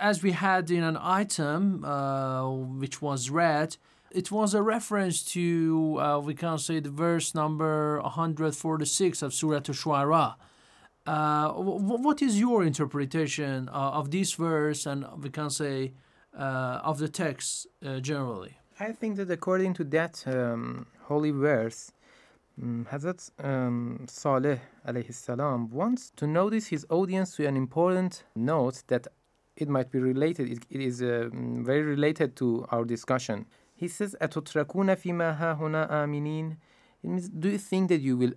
As 0.00 0.22
we 0.22 0.32
had 0.32 0.70
in 0.70 0.82
an 0.82 0.98
item 1.00 1.84
uh, 1.84 2.50
which 2.50 3.00
was 3.00 3.30
read, 3.30 3.76
it 4.10 4.32
was 4.32 4.52
a 4.54 4.62
reference 4.62 5.22
to, 5.34 5.98
uh, 6.00 6.18
we 6.18 6.34
can 6.34 6.58
say, 6.58 6.80
the 6.80 6.90
verse 6.90 7.34
number 7.34 8.00
146 8.00 9.22
of 9.22 9.32
Surah 9.32 9.56
Al-Shu'ara. 9.56 10.34
Uh, 11.06 11.50
wh- 11.50 12.00
what 12.04 12.20
is 12.20 12.40
your 12.40 12.64
interpretation 12.64 13.68
uh, 13.68 13.98
of 14.00 14.10
this 14.10 14.32
verse 14.34 14.86
and 14.86 15.06
we 15.22 15.30
can 15.30 15.50
say 15.50 15.92
uh, 16.36 16.80
of 16.82 16.98
the 16.98 17.08
text 17.08 17.68
uh, 17.84 18.00
generally? 18.00 18.58
I 18.80 18.90
think 18.92 19.16
that 19.16 19.30
according 19.30 19.74
to 19.74 19.84
that 19.84 20.24
um, 20.26 20.86
holy 21.04 21.30
verse, 21.30 21.92
Mm, 22.58 22.86
Hazrat 22.88 23.30
um, 23.44 24.06
Saleh 24.08 24.58
alayhi 24.88 25.12
salam 25.12 25.68
wants 25.70 26.10
to 26.16 26.26
notice 26.26 26.68
his 26.68 26.86
audience 26.88 27.36
to 27.36 27.46
an 27.46 27.54
important 27.54 28.24
note 28.34 28.82
that 28.86 29.06
it 29.56 29.68
might 29.68 29.90
be 29.90 29.98
related. 29.98 30.50
it, 30.50 30.64
it 30.70 30.80
is 30.80 31.02
uh, 31.02 31.28
very 31.32 31.82
related 31.82 32.34
to 32.36 32.66
our 32.70 32.84
discussion. 32.84 33.44
He 33.74 33.88
says, 33.88 34.16
"Atutrakuna 34.22 34.96
fima 34.96 35.38
hahuna 35.38 35.90
aminin." 35.90 36.56
It 37.02 37.10
means, 37.10 37.28
do 37.28 37.50
you 37.50 37.58
think 37.58 37.90
that 37.90 38.00
you 38.00 38.16
will 38.16 38.32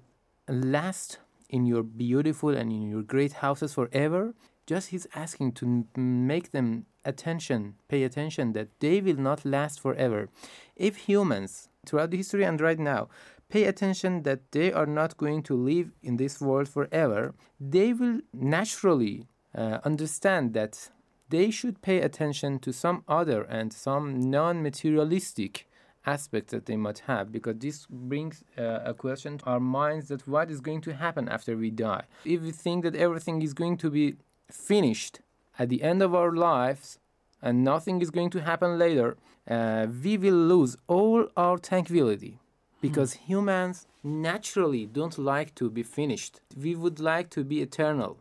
last 0.50 1.20
in 1.50 1.66
your 1.66 1.84
beautiful 1.84 2.50
and 2.50 2.74
in 2.74 2.90
your 2.90 3.04
great 3.04 3.34
houses 3.34 3.74
forever? 3.74 4.34
Just 4.68 4.90
he's 4.90 5.08
asking 5.16 5.54
to 5.54 5.86
make 5.96 6.52
them 6.52 6.86
attention, 7.06 7.76
pay 7.88 8.04
attention 8.04 8.52
that 8.54 8.68
they 8.82 9.00
will 9.00 9.16
not 9.16 9.46
last 9.46 9.80
forever. 9.80 10.30
If 10.76 10.98
humans, 10.98 11.70
throughout 11.86 12.12
the 12.12 12.18
history 12.18 12.44
and 12.44 12.60
right 12.62 12.78
now, 12.78 13.08
pay 13.50 13.65
attention 13.65 14.24
that 14.24 14.51
they 14.51 14.72
are 14.72 14.86
not 14.86 15.18
going 15.18 15.44
to 15.44 15.56
live 15.56 15.91
in 16.01 16.18
this 16.18 16.39
world 16.39 16.70
forever, 16.70 17.34
they 17.60 17.94
will 17.94 18.22
naturally 18.34 19.27
uh, 19.56 19.79
understand 19.84 20.53
that 20.53 20.89
they 21.29 21.51
should 21.51 21.82
pay 21.82 22.01
attention 22.01 22.60
to 22.60 22.72
some 22.72 23.03
other 23.08 23.44
and 23.44 23.74
some 23.74 24.20
non 24.20 24.63
materialistic 24.63 25.68
aspects 26.06 26.51
that 26.51 26.65
they 26.65 26.77
might 26.77 27.00
have 27.00 27.32
because 27.32 27.58
this 27.60 27.86
brings 27.89 28.44
uh, 28.58 28.79
a 28.86 28.94
question 28.94 29.38
to 29.38 29.46
our 29.46 29.60
minds 29.60 30.08
that 30.08 30.27
what 30.27 30.50
is 30.50 30.62
going 30.62 30.82
to 30.82 30.94
happen 30.94 31.27
after 31.27 31.56
we 31.58 31.70
die? 31.70 32.03
If 32.25 32.41
we 32.41 32.51
think 32.51 32.84
that 32.84 32.96
everything 32.96 33.41
is 33.41 33.53
going 33.53 33.77
to 33.77 33.89
be 33.89 34.15
finished 34.50 35.20
at 35.58 35.70
the 35.70 35.84
end 35.84 36.01
of 36.01 36.15
our 36.15 36.32
lives 36.32 37.00
and 37.41 37.63
nothing 37.63 38.01
is 38.01 38.12
going 38.12 38.29
to 38.32 38.41
happen 38.41 38.77
later 38.77 39.18
uh, 39.48 39.88
we 40.03 40.18
will 40.18 40.41
lose 40.53 40.77
all 40.88 41.27
our 41.36 41.58
tranquility 41.58 42.39
because 42.81 43.13
humans 43.13 43.86
naturally 44.03 44.86
don't 44.86 45.17
like 45.17 45.53
to 45.55 45.69
be 45.69 45.83
finished 45.83 46.41
we 46.65 46.75
would 46.75 47.00
like 47.00 47.29
to 47.29 47.43
be 47.43 47.62
eternal 47.62 48.17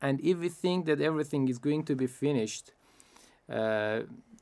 and 0.00 0.20
if 0.20 0.38
we 0.38 0.48
think 0.48 0.86
that 0.86 1.00
everything 1.00 1.48
is 1.48 1.58
going 1.58 1.84
to 1.84 1.96
be 1.96 2.06
finished, 2.06 2.72
uh, 3.50 4.00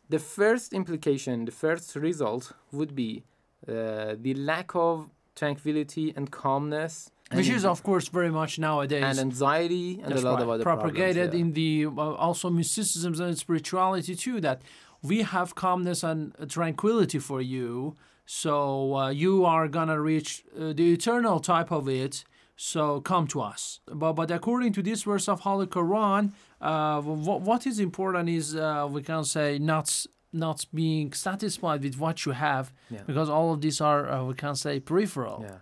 the 0.08 0.18
first 0.18 0.72
implication, 0.72 1.44
the 1.46 1.52
first 1.52 1.96
result 1.96 2.52
would 2.72 2.94
be 2.94 3.24
uh, 3.66 4.14
the 4.20 4.34
lack 4.34 4.74
of 4.74 5.08
tranquility 5.34 6.12
and 6.16 6.30
calmness, 6.30 7.10
Which 7.32 7.48
is, 7.48 7.64
of 7.64 7.82
course, 7.82 8.08
very 8.08 8.30
much 8.30 8.58
nowadays. 8.58 9.02
and 9.02 9.18
anxiety 9.18 10.00
and 10.02 10.12
That's 10.12 10.22
a 10.22 10.24
lot 10.24 10.34
right. 10.34 10.42
of 10.42 10.48
other 10.50 10.62
propagated 10.62 11.30
problems, 11.30 11.34
yeah. 11.34 11.40
in 11.40 11.52
the 11.52 11.86
uh, 11.86 12.14
also 12.26 12.50
mysticisms 12.50 13.18
and 13.20 13.36
spirituality 13.36 14.14
too 14.14 14.40
that 14.42 14.62
we 15.02 15.22
have 15.22 15.54
calmness 15.54 16.02
and 16.04 16.34
uh, 16.38 16.46
tranquility 16.46 17.18
for 17.18 17.40
you 17.40 17.96
so 18.26 18.94
uh, 18.96 19.08
you 19.10 19.44
are 19.44 19.68
gonna 19.68 20.00
reach 20.00 20.44
uh, 20.58 20.72
the 20.72 20.92
eternal 20.92 21.38
type 21.40 21.70
of 21.70 21.88
it 21.88 22.24
so 22.56 23.00
come 23.00 23.26
to 23.28 23.40
us 23.40 23.80
but 23.92 24.14
but 24.14 24.30
according 24.30 24.72
to 24.72 24.82
this 24.82 25.04
verse 25.04 25.28
of 25.28 25.40
holy 25.40 25.66
quran 25.66 26.32
uh, 26.60 27.00
what, 27.00 27.40
what 27.42 27.66
is 27.66 27.78
important 27.78 28.28
is 28.28 28.56
uh, 28.56 28.86
we 28.90 29.00
can 29.02 29.24
say 29.24 29.58
not 29.58 30.06
not 30.32 30.66
being 30.74 31.12
satisfied 31.12 31.82
with 31.82 31.96
what 31.98 32.26
you 32.26 32.32
have 32.32 32.72
Yeah. 32.90 33.02
because 33.06 33.28
all 33.30 33.52
of 33.54 33.60
these 33.60 33.80
are 33.80 34.10
uh, 34.10 34.24
we 34.24 34.34
can 34.34 34.54
say 34.56 34.80
peripheral 34.80 35.40
Yeah. 35.48 35.58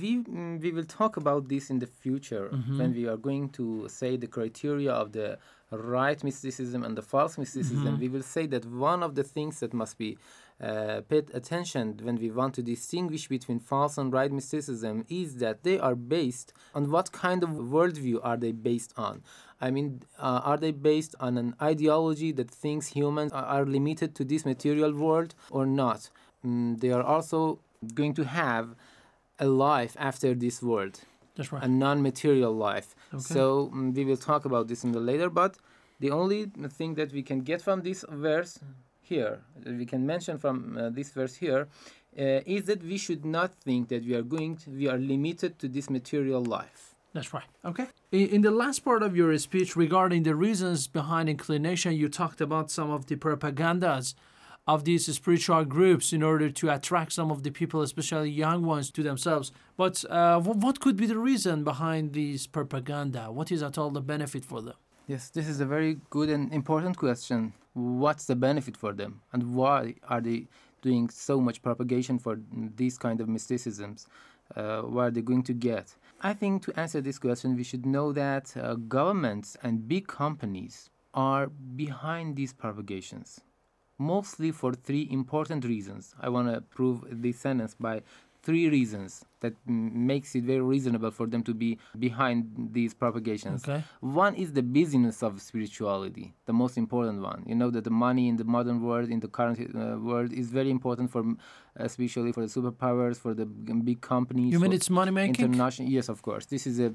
We, 0.00 0.18
mm, 0.22 0.62
we 0.62 0.70
will 0.70 0.84
talk 1.00 1.16
about 1.16 1.48
this 1.48 1.68
in 1.68 1.78
the 1.80 1.86
future 2.04 2.48
Mm-hmm. 2.52 2.78
when 2.78 2.90
we 2.94 3.08
are 3.08 3.16
going 3.28 3.48
to 3.58 3.88
say 3.88 4.16
the 4.16 4.28
criteria 4.28 4.92
of 4.92 5.10
the 5.12 5.28
right 5.78 6.22
mysticism 6.22 6.82
and 6.84 6.96
the 6.96 7.02
false 7.02 7.38
mysticism. 7.38 7.86
Mm-hmm. 7.86 8.00
We 8.00 8.08
will 8.08 8.22
say 8.22 8.46
that 8.46 8.64
one 8.64 9.02
of 9.02 9.14
the 9.14 9.24
things 9.24 9.60
that 9.60 9.72
must 9.72 9.98
be 9.98 10.18
uh, 10.60 11.00
paid 11.08 11.30
attention 11.34 11.98
when 12.02 12.16
we 12.16 12.30
want 12.30 12.54
to 12.54 12.62
distinguish 12.62 13.28
between 13.28 13.58
false 13.58 13.98
and 13.98 14.12
right 14.12 14.30
mysticism 14.30 15.04
is 15.08 15.36
that 15.36 15.64
they 15.64 15.78
are 15.78 15.96
based 15.96 16.52
on 16.74 16.90
what 16.90 17.10
kind 17.12 17.42
of 17.42 17.50
worldview 17.50 18.20
are 18.22 18.36
they 18.36 18.52
based 18.52 18.92
on. 18.96 19.22
I 19.60 19.70
mean, 19.70 20.02
uh, 20.18 20.40
are 20.44 20.56
they 20.56 20.72
based 20.72 21.14
on 21.20 21.38
an 21.38 21.54
ideology 21.60 22.32
that 22.32 22.50
thinks 22.50 22.88
humans 22.88 23.32
are, 23.32 23.64
limited 23.64 24.14
to 24.16 24.24
this 24.24 24.44
material 24.44 24.92
world 24.92 25.34
or 25.50 25.66
not? 25.66 26.10
Mm, 26.44 26.80
they 26.80 26.90
are 26.90 27.02
also 27.02 27.60
going 27.94 28.14
to 28.14 28.24
have 28.24 28.74
a 29.38 29.46
life 29.46 29.96
after 29.98 30.34
this 30.34 30.62
world, 30.62 31.00
that's 31.34 31.52
right 31.52 31.62
a 31.62 31.68
non-material 31.68 32.52
life. 32.52 32.94
Okay. 33.12 33.22
So 33.22 33.70
mm, 33.74 33.94
we 33.94 34.04
will 34.04 34.16
talk 34.16 34.44
about 34.44 34.68
this 34.68 34.84
in 34.84 34.92
the 34.92 35.00
later. 35.00 35.28
But 35.30 35.56
the 36.00 36.10
only 36.10 36.46
thing 36.78 36.94
that 36.94 37.12
we 37.12 37.22
can 37.22 37.40
get 37.40 37.62
from 37.62 37.82
this 37.82 38.04
verse 38.08 38.58
here, 39.00 39.40
that 39.60 39.76
we 39.76 39.86
can 39.86 40.06
mention 40.06 40.38
from 40.38 40.76
uh, 40.76 40.90
this 40.90 41.10
verse 41.10 41.36
here, 41.36 41.68
uh, 42.18 42.40
is 42.46 42.64
that 42.64 42.82
we 42.82 42.96
should 42.96 43.24
not 43.24 43.54
think 43.54 43.88
that 43.88 44.04
we 44.04 44.14
are 44.14 44.22
going, 44.22 44.56
to, 44.56 44.70
we 44.70 44.88
are 44.88 44.98
limited 44.98 45.58
to 45.58 45.68
this 45.68 45.90
material 45.90 46.42
life. 46.42 46.94
That's 47.12 47.32
right. 47.32 47.44
Okay. 47.64 47.86
In, 48.10 48.28
in 48.28 48.40
the 48.42 48.50
last 48.50 48.84
part 48.84 49.02
of 49.02 49.16
your 49.16 49.36
speech 49.38 49.76
regarding 49.76 50.24
the 50.24 50.34
reasons 50.34 50.88
behind 50.88 51.28
inclination, 51.28 51.92
you 51.94 52.08
talked 52.08 52.40
about 52.40 52.70
some 52.70 52.90
of 52.90 53.06
the 53.06 53.16
propagandas 53.16 54.14
of 54.66 54.84
these 54.84 55.12
spiritual 55.14 55.64
groups 55.64 56.12
in 56.12 56.22
order 56.22 56.50
to 56.50 56.70
attract 56.70 57.12
some 57.12 57.30
of 57.30 57.42
the 57.42 57.50
people, 57.50 57.82
especially 57.82 58.30
young 58.30 58.64
ones, 58.64 58.90
to 58.90 59.02
themselves. 59.02 59.52
But 59.76 60.04
uh, 60.08 60.40
wh- 60.40 60.56
what 60.56 60.80
could 60.80 60.96
be 60.96 61.06
the 61.06 61.18
reason 61.18 61.64
behind 61.64 62.12
these 62.14 62.46
propaganda? 62.46 63.30
What 63.30 63.52
is 63.52 63.62
at 63.62 63.76
all 63.76 63.90
the 63.90 64.00
benefit 64.00 64.44
for 64.44 64.62
them? 64.62 64.74
Yes, 65.06 65.28
this 65.28 65.48
is 65.48 65.60
a 65.60 65.66
very 65.66 65.98
good 66.08 66.30
and 66.30 66.50
important 66.52 66.96
question. 66.96 67.52
What's 67.74 68.24
the 68.24 68.36
benefit 68.36 68.76
for 68.76 68.92
them, 68.92 69.20
and 69.32 69.54
why 69.54 69.96
are 70.08 70.20
they 70.20 70.46
doing 70.80 71.10
so 71.10 71.40
much 71.40 71.60
propagation 71.62 72.18
for 72.18 72.38
these 72.76 72.96
kind 72.96 73.20
of 73.20 73.28
mysticisms? 73.28 74.06
Uh, 74.54 74.82
what 74.82 75.02
are 75.02 75.10
they 75.10 75.22
going 75.22 75.42
to 75.42 75.52
get? 75.52 75.94
I 76.22 76.32
think 76.32 76.62
to 76.64 76.78
answer 76.78 77.00
this 77.00 77.18
question, 77.18 77.56
we 77.56 77.64
should 77.64 77.84
know 77.84 78.12
that 78.12 78.54
uh, 78.56 78.74
governments 78.74 79.56
and 79.62 79.86
big 79.88 80.06
companies 80.06 80.88
are 81.12 81.48
behind 81.48 82.36
these 82.36 82.52
propagations, 82.52 83.40
mostly 83.98 84.50
for 84.50 84.72
three 84.72 85.08
important 85.10 85.64
reasons. 85.64 86.14
I 86.20 86.28
want 86.28 86.52
to 86.52 86.60
prove 86.60 87.04
this 87.10 87.38
sentence 87.38 87.74
by 87.74 88.02
three 88.42 88.68
reasons 88.68 89.24
that 89.44 89.54
m- 89.68 90.06
makes 90.12 90.28
it 90.38 90.44
very 90.52 90.64
reasonable 90.74 91.12
for 91.18 91.26
them 91.32 91.42
to 91.48 91.54
be 91.64 91.70
behind 92.06 92.36
these 92.78 92.92
propagations. 93.04 93.58
Okay. 93.62 93.80
One 94.00 94.34
is 94.44 94.48
the 94.58 94.64
business 94.80 95.16
of 95.26 95.30
spirituality, 95.50 96.26
the 96.50 96.56
most 96.62 96.74
important 96.84 97.18
one. 97.32 97.40
You 97.50 97.56
know 97.60 97.70
that 97.74 97.84
the 97.90 97.96
money 98.08 98.24
in 98.32 98.36
the 98.42 98.48
modern 98.56 98.78
world, 98.88 99.08
in 99.14 99.20
the 99.24 99.30
current 99.38 99.58
uh, 99.60 99.98
world, 100.10 100.30
is 100.32 100.46
very 100.60 100.70
important 100.78 101.06
for, 101.14 101.22
especially 101.90 102.32
for 102.36 102.42
the 102.46 102.52
superpowers, 102.56 103.16
for 103.24 103.32
the 103.40 103.46
big 103.90 104.00
companies. 104.14 104.50
You 104.54 104.60
mean 104.64 104.74
it's 104.78 104.90
money 105.00 105.12
making? 105.22 105.44
International, 105.44 105.88
yes, 105.96 106.06
of 106.14 106.18
course. 106.28 106.44
This 106.54 106.64
is 106.70 106.76
a, 106.86 106.90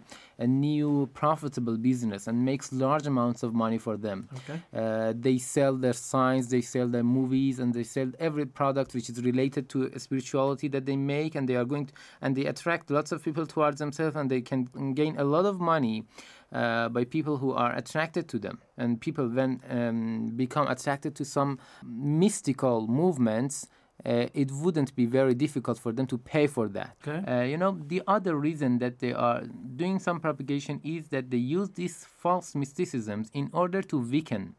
a 0.45 0.47
new 0.47 0.91
profitable 1.21 1.77
business 1.89 2.21
and 2.27 2.35
makes 2.51 2.65
large 2.85 3.05
amounts 3.13 3.41
of 3.43 3.49
money 3.63 3.79
for 3.87 3.95
them. 4.07 4.19
Okay. 4.39 4.57
Uh, 4.81 5.13
they 5.25 5.37
sell 5.55 5.73
their 5.85 5.97
signs, 6.13 6.43
they 6.55 6.63
sell 6.75 6.87
their 6.95 7.07
movies, 7.19 7.55
and 7.61 7.69
they 7.77 7.87
sell 7.97 8.09
every 8.27 8.47
product 8.61 8.89
which 8.95 9.07
is 9.11 9.17
related 9.31 9.63
to 9.73 9.77
spirituality 10.07 10.67
that 10.75 10.85
they 10.89 10.97
make, 11.15 11.31
and 11.37 11.43
they 11.49 11.57
are 11.61 11.67
going 11.73 11.85
to, 11.89 11.93
and 12.23 12.31
they 12.39 12.47
attract 12.47 12.89
lots 12.89 13.11
of 13.11 13.23
people 13.23 13.45
towards 13.45 13.79
themselves, 13.79 14.15
and 14.15 14.31
they 14.31 14.41
can 14.41 14.93
gain 14.93 15.17
a 15.17 15.23
lot 15.23 15.45
of 15.45 15.59
money. 15.59 16.05
Uh, 16.51 16.89
by 16.89 17.03
people 17.03 17.37
who 17.37 17.53
are 17.53 17.75
attracted 17.75 18.27
to 18.27 18.39
them, 18.39 18.57
and 18.75 18.99
people 18.99 19.27
when 19.29 19.61
um, 19.69 20.31
become 20.35 20.67
attracted 20.67 21.15
to 21.15 21.23
some 21.23 21.59
mystical 21.85 22.87
movements, 22.87 23.67
uh, 24.03 24.25
it 24.33 24.51
wouldn't 24.51 24.95
be 24.95 25.05
very 25.05 25.35
difficult 25.35 25.77
for 25.77 25.91
them 25.91 26.07
to 26.07 26.17
pay 26.17 26.47
for 26.47 26.67
that. 26.67 26.95
Okay. 27.07 27.19
Uh, 27.31 27.43
you 27.43 27.55
know, 27.55 27.77
the 27.85 28.01
other 28.07 28.35
reason 28.35 28.79
that 28.79 28.97
they 28.97 29.13
are 29.13 29.43
doing 29.75 29.99
some 29.99 30.19
propagation 30.19 30.81
is 30.83 31.09
that 31.09 31.29
they 31.29 31.37
use 31.37 31.69
these 31.81 32.03
false 32.03 32.55
mysticisms 32.55 33.29
in 33.31 33.51
order 33.53 33.83
to 33.83 33.99
weaken 33.99 34.55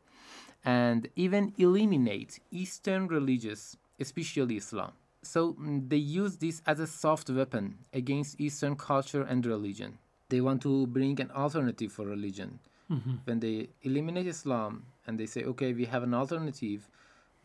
and 0.65 1.09
even 1.17 1.53
eliminate 1.59 2.39
Eastern 2.53 3.09
religions, 3.09 3.77
especially 3.99 4.59
Islam. 4.59 4.93
So 5.23 5.55
mm, 5.55 5.89
they 5.89 5.97
use 5.97 6.37
this 6.39 6.63
as 6.67 6.81
a 6.81 6.87
soft 6.87 7.31
weapon 7.31 7.79
against 7.93 8.41
Eastern 8.41 8.77
culture 8.77 9.23
and 9.23 9.45
religion. 9.45 9.99
They 10.29 10.41
want 10.41 10.63
to 10.63 10.87
bring 10.87 11.21
an 11.21 11.31
alternative 11.33 11.93
for 11.93 12.07
religion. 12.07 12.61
Mhm. 12.91 13.21
When 13.25 13.41
they 13.41 13.71
eliminate 13.83 14.27
Islam 14.27 14.87
and 15.07 15.19
they 15.19 15.27
say, 15.27 15.45
okay, 15.45 15.73
we 15.73 15.85
have 15.87 16.03
an 16.03 16.15
alternative 16.15 16.89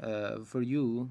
uh, 0.02 0.40
for 0.44 0.62
you, 0.62 1.10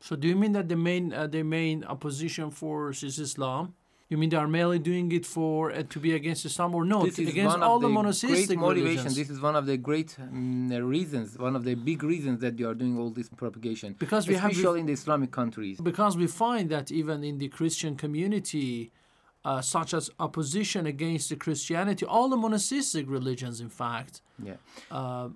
So 0.00 0.16
do 0.16 0.28
you 0.28 0.36
mean 0.36 0.52
that 0.52 0.68
the 0.68 0.76
main 0.76 1.12
uh, 1.14 1.26
the 1.26 1.42
main 1.42 1.84
opposition 1.84 2.50
force 2.50 3.02
is 3.02 3.18
Islam? 3.18 3.74
You 4.10 4.16
mean 4.16 4.30
they 4.30 4.38
are 4.38 4.48
merely 4.48 4.78
doing 4.78 5.12
it 5.12 5.26
for 5.26 5.70
uh, 5.70 5.82
to 5.90 5.98
be 6.00 6.14
against 6.14 6.46
Islam 6.46 6.74
or 6.74 6.84
no? 6.84 7.04
this 7.04 7.18
is 7.18 7.28
against 7.28 7.58
one 7.58 7.62
all 7.62 7.76
of 7.76 7.82
the 7.82 7.88
the 7.88 7.92
monotheistic 7.92 8.46
great 8.46 8.58
motivation. 8.58 8.88
religions? 8.88 9.16
This 9.16 9.28
is 9.28 9.38
one 9.40 9.54
of 9.54 9.66
the 9.66 9.76
great 9.76 10.16
um, 10.18 10.68
reasons, 10.70 11.36
one 11.38 11.54
of 11.54 11.64
the 11.64 11.74
big 11.74 12.02
reasons 12.02 12.40
that 12.40 12.56
they 12.56 12.64
are 12.64 12.74
doing 12.74 12.98
all 12.98 13.10
this 13.10 13.28
propagation. 13.28 13.94
Because 13.98 14.26
we 14.26 14.34
have- 14.34 14.50
especially 14.50 14.80
in 14.80 14.86
the 14.86 14.94
Islamic 14.94 15.30
countries. 15.30 15.78
because 15.80 16.16
we 16.16 16.26
find 16.26 16.70
that 16.70 16.90
even 16.90 17.22
in 17.22 17.36
the 17.36 17.48
Christian 17.48 17.96
community, 17.96 18.90
uh, 19.48 19.60
such 19.76 19.90
as 19.98 20.04
opposition 20.26 20.82
against 20.94 21.26
the 21.32 21.36
Christianity, 21.44 22.04
all 22.14 22.28
the 22.34 22.40
monotheistic 22.46 23.04
religions, 23.18 23.56
in 23.66 23.70
fact, 23.82 24.14
Yeah. 24.48 24.58
uh, 24.98 25.28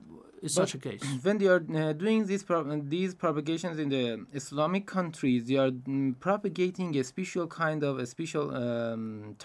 is 0.46 0.53
such 0.62 0.72
a 0.79 0.81
case. 0.88 1.03
When 1.27 1.37
they 1.40 1.48
are 1.55 1.62
uh, 1.83 1.92
doing 2.05 2.20
these 2.31 2.42
pro- 2.48 2.81
these 2.96 3.12
propagations 3.25 3.77
in 3.85 3.88
the 3.96 4.05
Islamic 4.40 4.85
countries, 4.96 5.40
they 5.48 5.59
are 5.64 5.70
mm, 5.70 6.11
propagating 6.29 6.90
a 7.01 7.05
special 7.12 7.46
kind 7.62 7.81
of 7.88 7.94
a 8.05 8.07
special 8.14 8.44
um, 8.62 9.03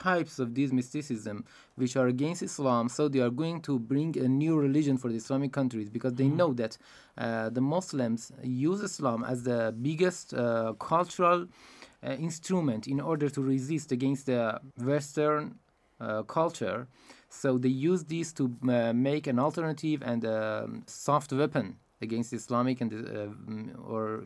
types 0.08 0.34
of 0.44 0.48
these 0.58 0.72
mysticism, 0.80 1.38
which 1.82 1.94
are 2.02 2.08
against 2.16 2.42
Islam. 2.50 2.84
So 2.98 3.02
they 3.14 3.22
are 3.28 3.34
going 3.44 3.58
to 3.70 3.74
bring 3.94 4.10
a 4.28 4.28
new 4.44 4.54
religion 4.68 4.96
for 5.02 5.08
the 5.14 5.18
Islamic 5.24 5.52
countries 5.60 5.88
because 5.98 6.14
they 6.22 6.30
know 6.40 6.50
that 6.62 6.74
uh, 7.18 7.50
the 7.58 7.64
Muslims 7.76 8.22
use 8.70 8.80
Islam 8.92 9.20
as 9.32 9.38
the 9.52 9.60
biggest 9.90 10.26
uh, 10.34 10.74
cultural 10.92 11.40
instrument 12.16 12.88
in 12.88 13.00
order 13.00 13.30
to 13.30 13.42
resist 13.42 13.92
against 13.92 14.26
the 14.26 14.60
Western 14.82 15.56
uh, 16.00 16.24
culture. 16.24 16.88
So 17.30 17.58
they 17.58 17.70
use 17.70 18.04
this 18.06 18.32
to 18.34 18.44
uh, 18.70 18.94
make 18.94 19.28
an 19.28 19.40
alternative 19.40 20.02
and 20.06 20.24
a 20.24 20.68
soft 20.86 21.32
weapon 21.34 21.78
against 22.02 22.34
Islamic 22.34 22.82
and 22.82 22.94
uh, 22.94 22.98
mm, 23.50 23.90
or 23.90 24.24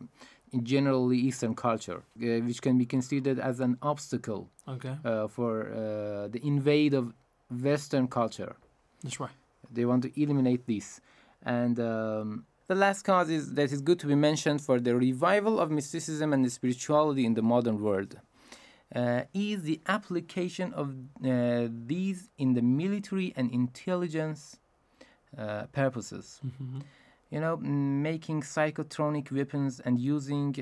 in 0.52 0.64
generally 0.64 1.16
Eastern 1.18 1.54
culture, 1.54 2.02
uh, 2.22 2.26
which 2.46 2.60
can 2.60 2.76
be 2.78 2.84
considered 2.86 3.38
as 3.38 3.60
an 3.60 3.78
obstacle 3.82 4.50
Okay, 4.68 4.96
uh, 5.04 5.26
for 5.28 5.72
uh, 5.72 6.28
the 6.28 6.40
invade 6.44 6.94
of 6.94 7.12
Western 7.50 8.06
culture. 8.06 8.54
that's 9.02 9.18
right. 9.18 9.32
They 9.72 9.84
want 9.86 10.02
to 10.02 10.22
eliminate 10.22 10.66
this. 10.66 11.00
And 11.44 11.80
um, 11.80 12.44
the 12.68 12.74
last 12.74 13.02
cause 13.02 13.28
is 13.30 13.54
that 13.54 13.72
is 13.72 13.80
good 13.80 13.98
to 14.00 14.06
be 14.06 14.14
mentioned 14.14 14.60
for 14.60 14.80
the 14.80 14.94
revival 14.96 15.58
of 15.60 15.70
mysticism 15.70 16.32
and 16.32 16.50
spirituality 16.50 17.24
in 17.26 17.34
the 17.34 17.42
modern 17.42 17.80
world. 17.80 18.18
Uh, 18.94 19.22
is 19.32 19.62
the 19.62 19.80
application 19.86 20.72
of 20.74 20.94
uh, 21.24 21.66
these 21.86 22.28
in 22.36 22.52
the 22.52 22.60
military 22.60 23.32
and 23.36 23.50
intelligence 23.50 24.58
uh, 25.38 25.62
purposes. 25.72 26.40
You 27.30 27.40
know, 27.40 27.56
making 27.56 28.42
psychotronic 28.42 29.32
weapons 29.32 29.80
and 29.80 29.98
using 29.98 30.52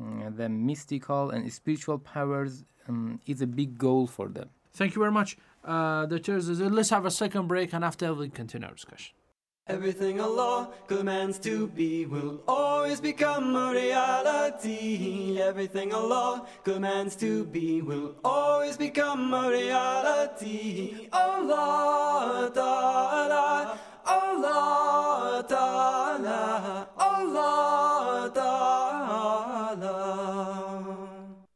mm, 0.00 0.36
the 0.36 0.48
mystical 0.48 1.30
and 1.30 1.52
spiritual 1.52 1.98
powers 1.98 2.62
um, 2.88 3.18
is 3.26 3.42
a 3.42 3.46
big 3.48 3.76
goal 3.76 4.06
for 4.06 4.28
them. 4.28 4.48
Thank 4.72 4.94
you 4.94 5.00
very 5.00 5.10
much. 5.10 5.36
Uh, 5.64 6.06
Dr. 6.06 6.38
Zazir. 6.38 6.70
Let's 6.70 6.90
have 6.90 7.06
a 7.06 7.10
second 7.10 7.48
break, 7.48 7.72
and 7.72 7.84
after 7.84 8.14
we 8.14 8.28
continue 8.28 8.68
our 8.68 8.74
discussion. 8.74 9.14
Everything 9.68 10.20
Allah 10.20 10.70
commands 10.88 11.38
to 11.38 11.68
be 11.68 12.04
will 12.04 12.42
always 12.48 13.00
become 13.00 13.54
a 13.54 13.70
reality. 13.70 15.40
Everything 15.40 15.94
Allah 15.94 16.44
commands 16.64 17.14
to 17.16 17.44
be 17.44 17.80
will 17.80 18.16
always 18.24 18.76
become 18.76 19.32
a 19.32 19.48
reality. 19.48 21.06
Allah 21.12 22.50
Ta'ala, 22.52 23.78
Allah 24.04 25.44
Ta'ala, 25.48 26.88
Allah 26.98 28.32
Ta'ala. 28.34 29.92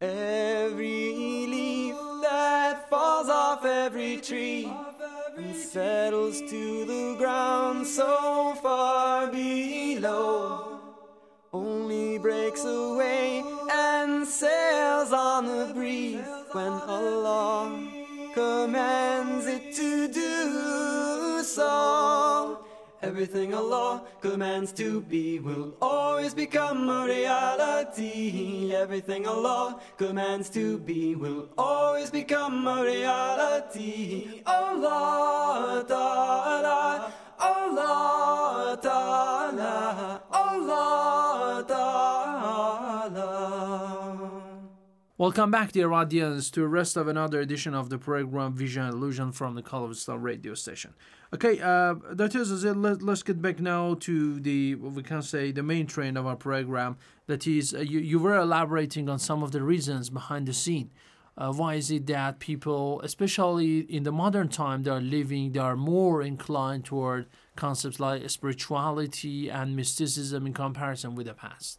Every 0.01 1.47
leaf 1.49 1.97
that 2.23 2.89
falls 2.89 3.29
off 3.29 3.65
every 3.65 4.19
tree 4.19 4.71
settles 5.77 6.41
to 6.41 6.87
the 6.87 7.15
ground 7.19 7.87
so 7.87 8.55
far 8.63 9.27
below 9.27 10.81
only 11.53 12.17
breaks 12.17 12.65
away 12.65 13.45
and 13.71 14.27
sails 14.27 15.13
on 15.13 15.45
the 15.45 15.75
breeze 15.75 16.25
when 16.53 16.73
Allah 16.73 17.91
commands 18.33 19.45
it 19.45 19.75
to 19.75 20.09
do 20.09 21.43
so. 21.45 22.26
Everything 23.17 23.55
Allah 23.55 24.03
commands 24.21 24.73
to 24.73 25.01
be 25.01 25.39
will 25.39 25.73
always 25.81 26.35
become 26.35 26.91
a 26.91 27.07
reality. 27.07 28.75
Everything 28.75 29.27
Allah 29.27 29.81
commands 29.97 30.51
to 30.51 30.77
be 30.77 31.15
will 31.15 31.49
always 31.57 32.11
become 32.11 32.67
a 32.69 32.85
reality. 32.85 34.43
Allah 34.45 35.83
Ta'ala, 35.89 37.11
Allah 37.41 38.79
Ta'ala, 38.83 40.21
Welcome 45.19 45.51
back, 45.51 45.73
dear 45.73 45.95
audience, 45.95 46.51
to 46.51 46.61
the 46.61 46.69
rest 46.69 46.95
of 46.95 47.09
another 47.09 47.41
edition 47.41 47.73
of 47.73 47.89
the 47.89 47.97
program 47.97 48.53
Vision 48.53 48.87
Illusion 48.87 49.33
from 49.33 49.55
the 49.55 49.63
Call 49.63 49.83
of 49.87 49.93
Islam 49.93 50.21
radio 50.21 50.53
station. 50.53 50.93
Okay, 51.33 51.59
uh, 51.59 51.95
that 52.11 52.35
is 52.35 52.63
it. 52.63 52.77
Let, 52.77 53.01
let's 53.01 53.23
get 53.23 53.41
back 53.41 53.59
now 53.59 53.95
to 54.01 54.39
the 54.39 54.75
we 54.75 55.03
can 55.03 55.23
say 55.23 55.53
the 55.53 55.63
main 55.63 55.87
train 55.87 56.19
of 56.19 56.27
our 56.27 56.37
program. 56.37 56.99
That 57.29 57.47
is, 57.47 57.73
uh, 57.73 57.79
you 57.79 57.99
you 57.99 58.19
were 58.19 58.37
elaborating 58.37 59.09
on 59.09 59.19
some 59.19 59.43
of 59.43 59.53
the 59.53 59.63
reasons 59.63 60.11
behind 60.11 60.49
the 60.49 60.53
scene. 60.53 60.91
Uh, 61.39 61.51
why 61.51 61.77
is 61.77 61.91
it 61.91 62.07
that 62.09 62.39
people, 62.39 63.01
especially 63.01 63.79
in 63.79 64.03
the 64.03 64.13
modern 64.13 64.51
time, 64.51 64.83
they 64.83 64.91
are 64.91 65.01
living, 65.01 65.53
they 65.53 65.61
are 65.61 65.77
more 65.77 66.21
inclined 66.21 66.85
toward 66.85 67.25
concepts 67.57 67.99
like 67.99 68.29
spirituality 68.29 69.49
and 69.49 69.75
mysticism 69.75 70.47
in 70.47 70.53
comparison 70.53 71.15
with 71.15 71.27
the 71.27 71.33
past? 71.33 71.79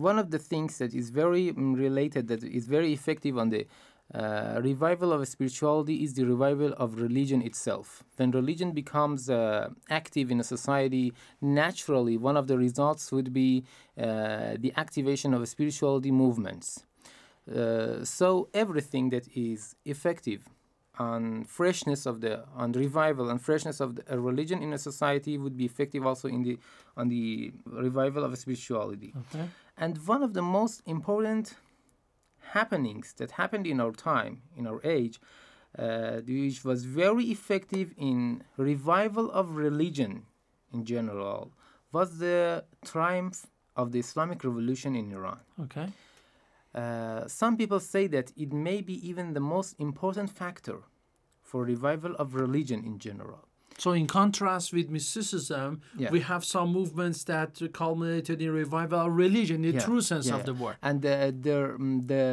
One 0.00 0.18
of 0.18 0.30
the 0.30 0.38
things 0.38 0.78
that 0.78 0.94
is 0.94 1.10
very 1.10 1.52
mm, 1.52 1.76
related, 1.76 2.28
that 2.28 2.42
is 2.42 2.66
very 2.66 2.92
effective 2.92 3.36
on 3.36 3.50
the 3.50 3.66
uh, 4.14 4.58
revival 4.62 5.12
of 5.12 5.28
spirituality, 5.28 6.02
is 6.02 6.14
the 6.14 6.24
revival 6.24 6.72
of 6.78 7.00
religion 7.00 7.42
itself. 7.42 8.02
When 8.16 8.30
religion 8.30 8.72
becomes 8.72 9.28
uh, 9.28 9.68
active 9.90 10.30
in 10.30 10.40
a 10.40 10.44
society, 10.44 11.12
naturally, 11.42 12.16
one 12.16 12.38
of 12.38 12.46
the 12.46 12.56
results 12.56 13.12
would 13.12 13.32
be 13.32 13.64
uh, 13.98 14.56
the 14.58 14.72
activation 14.76 15.34
of 15.34 15.46
spirituality 15.46 16.10
movements. 16.10 16.84
Uh, 17.54 18.02
so 18.04 18.48
everything 18.54 19.10
that 19.10 19.26
is 19.36 19.74
effective 19.84 20.48
on 20.98 21.44
freshness 21.44 22.04
of 22.04 22.20
the 22.20 22.44
on 22.54 22.72
revival 22.72 23.30
and 23.30 23.40
freshness 23.40 23.80
of 23.80 23.96
the, 23.96 24.02
a 24.08 24.18
religion 24.18 24.62
in 24.62 24.72
a 24.72 24.78
society 24.78 25.38
would 25.38 25.56
be 25.56 25.64
effective 25.64 26.06
also 26.06 26.28
in 26.28 26.42
the 26.42 26.58
on 26.96 27.08
the 27.08 27.52
revival 27.64 28.24
of 28.24 28.36
spirituality. 28.36 29.14
Okay. 29.22 29.48
And 29.78 29.96
one 30.06 30.22
of 30.22 30.34
the 30.34 30.42
most 30.42 30.82
important 30.86 31.54
happenings 32.52 33.14
that 33.14 33.32
happened 33.32 33.66
in 33.66 33.80
our 33.80 33.92
time, 33.92 34.42
in 34.56 34.66
our 34.66 34.80
age, 34.84 35.20
uh, 35.78 36.20
which 36.26 36.64
was 36.64 36.84
very 36.84 37.26
effective 37.26 37.94
in 37.96 38.42
revival 38.56 39.30
of 39.30 39.56
religion 39.56 40.26
in 40.72 40.84
general, 40.84 41.52
was 41.92 42.18
the 42.18 42.64
triumph 42.84 43.46
of 43.76 43.92
the 43.92 43.98
Islamic 43.98 44.44
Revolution 44.44 44.94
in 44.94 45.12
Iran. 45.12 45.40
Okay. 45.62 45.88
Uh, 46.74 47.26
some 47.26 47.56
people 47.56 47.80
say 47.80 48.06
that 48.06 48.32
it 48.36 48.52
may 48.52 48.80
be 48.80 48.94
even 49.08 49.32
the 49.34 49.40
most 49.40 49.74
important 49.78 50.30
factor 50.30 50.78
for 51.42 51.64
revival 51.64 52.14
of 52.16 52.34
religion 52.34 52.84
in 52.84 52.98
general. 52.98 53.44
So, 53.78 53.92
in 53.92 54.06
contrast 54.06 54.72
with 54.72 54.90
mysticism, 54.90 55.80
Yeah. 55.96 56.10
we 56.10 56.20
have 56.20 56.44
some 56.44 56.70
movements 56.72 57.24
that 57.24 57.52
culminated 57.72 58.40
in 58.42 58.52
revival 58.52 59.00
of 59.06 59.16
religion, 59.16 59.64
in 59.64 59.72
the 59.72 59.78
Yeah, 59.78 59.86
true 59.86 60.02
sense 60.02 60.26
yeah, 60.28 60.36
of 60.36 60.44
the 60.44 60.54
word. 60.54 60.76
And 60.82 61.00
the, 61.02 61.34
the, 61.46 61.56
mm, 61.78 62.06
the 62.06 62.24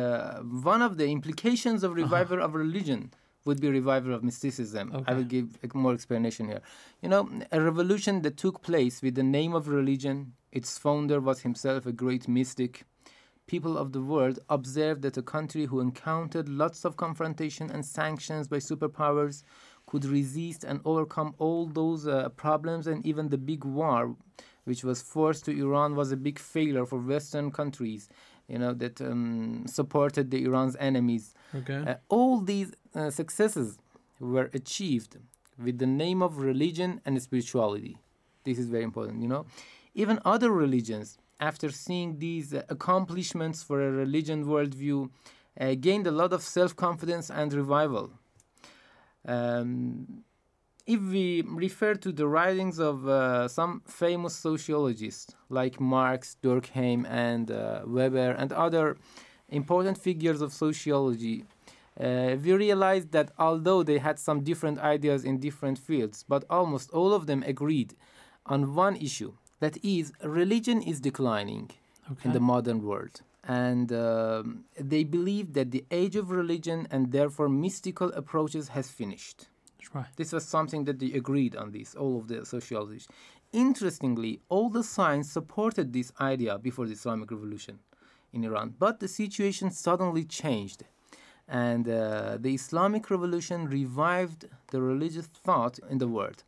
one 0.73 0.81
of 0.81 0.97
the 0.97 1.07
implications 1.07 1.83
Uh-huh. 1.83 1.91
of 1.93 1.97
revival 2.03 2.39
of 2.41 2.53
religion 2.53 3.11
would 3.45 3.59
be 3.61 3.69
revival 3.69 4.13
of 4.13 4.23
mysticism. 4.23 4.85
I 5.07 5.13
will 5.13 5.23
give 5.35 5.47
more 5.73 5.93
explanation 5.93 6.47
here. 6.49 6.61
You 7.01 7.09
know, 7.09 7.29
a 7.51 7.59
revolution 7.61 8.21
that 8.23 8.35
took 8.35 8.61
place 8.61 9.01
with 9.01 9.15
the 9.15 9.23
name 9.23 9.53
of 9.55 9.69
religion, 9.69 10.33
its 10.51 10.77
founder 10.77 11.19
was 11.21 11.41
himself 11.41 11.85
a 11.85 11.93
great 11.93 12.27
mystic. 12.27 12.83
People 13.47 13.77
of 13.77 13.93
the 13.93 14.01
world 14.01 14.39
observed 14.49 15.01
that 15.03 15.15
a 15.17 15.21
country 15.21 15.65
who 15.65 15.79
encountered 15.79 16.49
lots 16.49 16.83
of 16.83 16.97
confrontation 16.97 17.71
and 17.71 17.85
sanctions 17.85 18.49
by 18.49 18.57
superpowers 18.57 19.43
could 19.85 20.03
resist 20.03 20.65
and 20.65 20.81
overcome 20.83 21.33
all 21.39 21.65
those 21.65 22.05
uh, 22.07 22.27
problems, 22.29 22.87
and 22.87 23.05
even 23.05 23.29
the 23.29 23.37
big 23.37 23.63
war, 23.63 24.15
which 24.65 24.83
was 24.83 25.01
forced 25.01 25.45
to 25.45 25.57
Iran, 25.57 25.95
was 25.95 26.11
a 26.11 26.17
big 26.17 26.37
failure 26.39 26.85
for 26.85 26.99
Western 26.99 27.51
countries. 27.51 28.09
You 28.49 28.59
know 28.59 28.73
that 28.73 28.99
um, 29.01 29.63
supported 29.65 30.29
the 30.29 30.43
Iran's 30.43 30.75
enemies. 30.77 31.33
Okay. 31.55 31.83
Uh, 31.87 31.95
all 32.09 32.41
these 32.41 32.73
uh, 32.95 33.09
successes 33.09 33.77
were 34.19 34.49
achieved 34.53 35.17
with 35.57 35.79
the 35.79 35.87
name 35.87 36.21
of 36.21 36.37
religion 36.37 37.01
and 37.05 37.21
spirituality. 37.21 37.97
This 38.43 38.59
is 38.59 38.67
very 38.67 38.83
important, 38.83 39.21
you 39.21 39.27
know. 39.27 39.45
Even 39.93 40.19
other 40.23 40.51
religions, 40.51 41.17
after 41.39 41.69
seeing 41.69 42.19
these 42.19 42.53
uh, 42.53 42.63
accomplishments 42.69 43.63
for 43.63 43.81
a 43.81 43.91
religion 43.91 44.45
worldview, 44.45 45.09
uh, 45.59 45.75
gained 45.79 46.07
a 46.07 46.11
lot 46.11 46.33
of 46.33 46.41
self 46.41 46.75
confidence 46.75 47.29
and 47.29 47.53
revival. 47.53 48.11
Um, 49.25 50.23
if 50.85 51.01
we 51.01 51.41
refer 51.41 51.95
to 51.95 52.11
the 52.13 52.27
writings 52.27 52.79
of 52.79 53.07
uh, 53.07 53.47
some 53.49 53.81
famous 53.85 54.33
sociologists 54.35 55.35
like 55.49 55.81
Marx, 55.81 56.37
Durkheim, 56.41 57.05
and 57.09 57.51
uh, 57.51 57.81
Weber, 57.85 58.31
and 58.31 58.53
other 58.53 58.97
important 59.49 59.97
figures 59.97 60.39
of 60.39 60.53
sociology, 60.53 61.43
uh, 61.99 62.37
we 62.41 62.53
realize 62.53 63.07
that 63.07 63.31
although 63.37 63.83
they 63.83 63.97
had 63.97 64.17
some 64.17 64.43
different 64.43 64.79
ideas 64.79 65.25
in 65.25 65.39
different 65.39 65.77
fields, 65.77 66.23
but 66.27 66.45
almost 66.49 66.89
all 66.91 67.13
of 67.13 67.25
them 67.25 67.43
agreed 67.45 67.93
on 68.45 68.73
one 68.73 68.95
issue 68.95 69.33
that 69.59 69.83
is, 69.83 70.13
religion 70.23 70.81
is 70.81 70.99
declining 70.99 71.71
in 72.23 72.31
the 72.33 72.39
modern 72.39 72.81
world. 72.83 73.21
And 73.43 73.91
um, 73.93 74.65
they 74.77 75.03
believe 75.03 75.53
that 75.53 75.71
the 75.71 75.85
age 75.89 76.15
of 76.15 76.31
religion 76.31 76.87
and 76.91 77.11
therefore 77.11 77.49
mystical 77.49 78.11
approaches 78.13 78.69
has 78.69 78.89
finished. 78.89 79.47
Right. 79.93 80.05
This 80.17 80.33
was 80.33 80.45
something 80.45 80.83
that 80.85 80.99
they 80.99 81.13
agreed 81.13 81.55
on 81.55 81.71
this, 81.71 81.95
all 81.95 82.17
of 82.17 82.27
the 82.27 82.45
sociologists. 82.45 83.07
Interestingly, 83.53 84.41
all 84.49 84.69
the 84.69 84.83
science 84.83 85.31
supported 85.31 85.93
this 85.93 86.11
idea 86.19 86.57
before 86.57 86.85
the 86.85 86.93
Islamic 86.93 87.31
Revolution 87.31 87.79
in 88.33 88.43
Iran, 88.43 88.75
but 88.77 88.99
the 88.99 89.07
situation 89.07 89.71
suddenly 89.71 90.25
changed. 90.25 90.83
And 91.47 91.87
uh, 91.87 92.37
the 92.37 92.53
Islamic 92.53 93.09
Revolution 93.09 93.65
revived 93.67 94.49
the 94.71 94.81
religious 94.81 95.27
thought 95.27 95.79
in 95.89 95.99
the 95.99 96.07
world. 96.07 96.43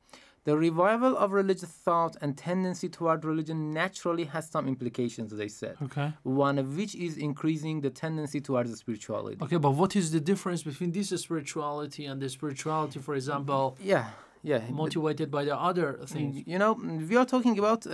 The 0.50 0.58
revival 0.58 1.14
of 1.24 1.28
religious 1.32 1.70
thought 1.86 2.14
and 2.22 2.30
tendency 2.36 2.88
toward 2.98 3.20
religion 3.24 3.60
naturally 3.82 4.26
has 4.34 4.44
some 4.56 4.66
implications, 4.74 5.30
they 5.42 5.48
said. 5.62 5.76
Okay. 5.88 6.08
One 6.24 6.58
of 6.58 6.68
which 6.76 6.94
is 7.08 7.14
increasing 7.30 7.76
the 7.86 7.92
tendency 7.92 8.40
towards 8.48 8.70
spirituality. 8.84 9.38
Okay, 9.46 9.60
but 9.66 9.74
what 9.82 9.92
is 9.96 10.06
the 10.16 10.24
difference 10.32 10.62
between 10.64 10.92
this 10.98 11.10
spirituality 11.26 12.04
and 12.10 12.20
the 12.24 12.30
spirituality, 12.38 12.98
for 13.08 13.14
example, 13.14 13.78
Yeah, 13.94 14.06
yeah. 14.42 14.62
motivated 14.84 15.28
by 15.38 15.44
the 15.50 15.56
other 15.70 15.88
things? 16.14 16.32
You 16.54 16.58
know, 16.58 16.72
we 17.10 17.16
are 17.22 17.28
talking 17.36 17.56
about 17.64 17.86
uh, 17.86 17.92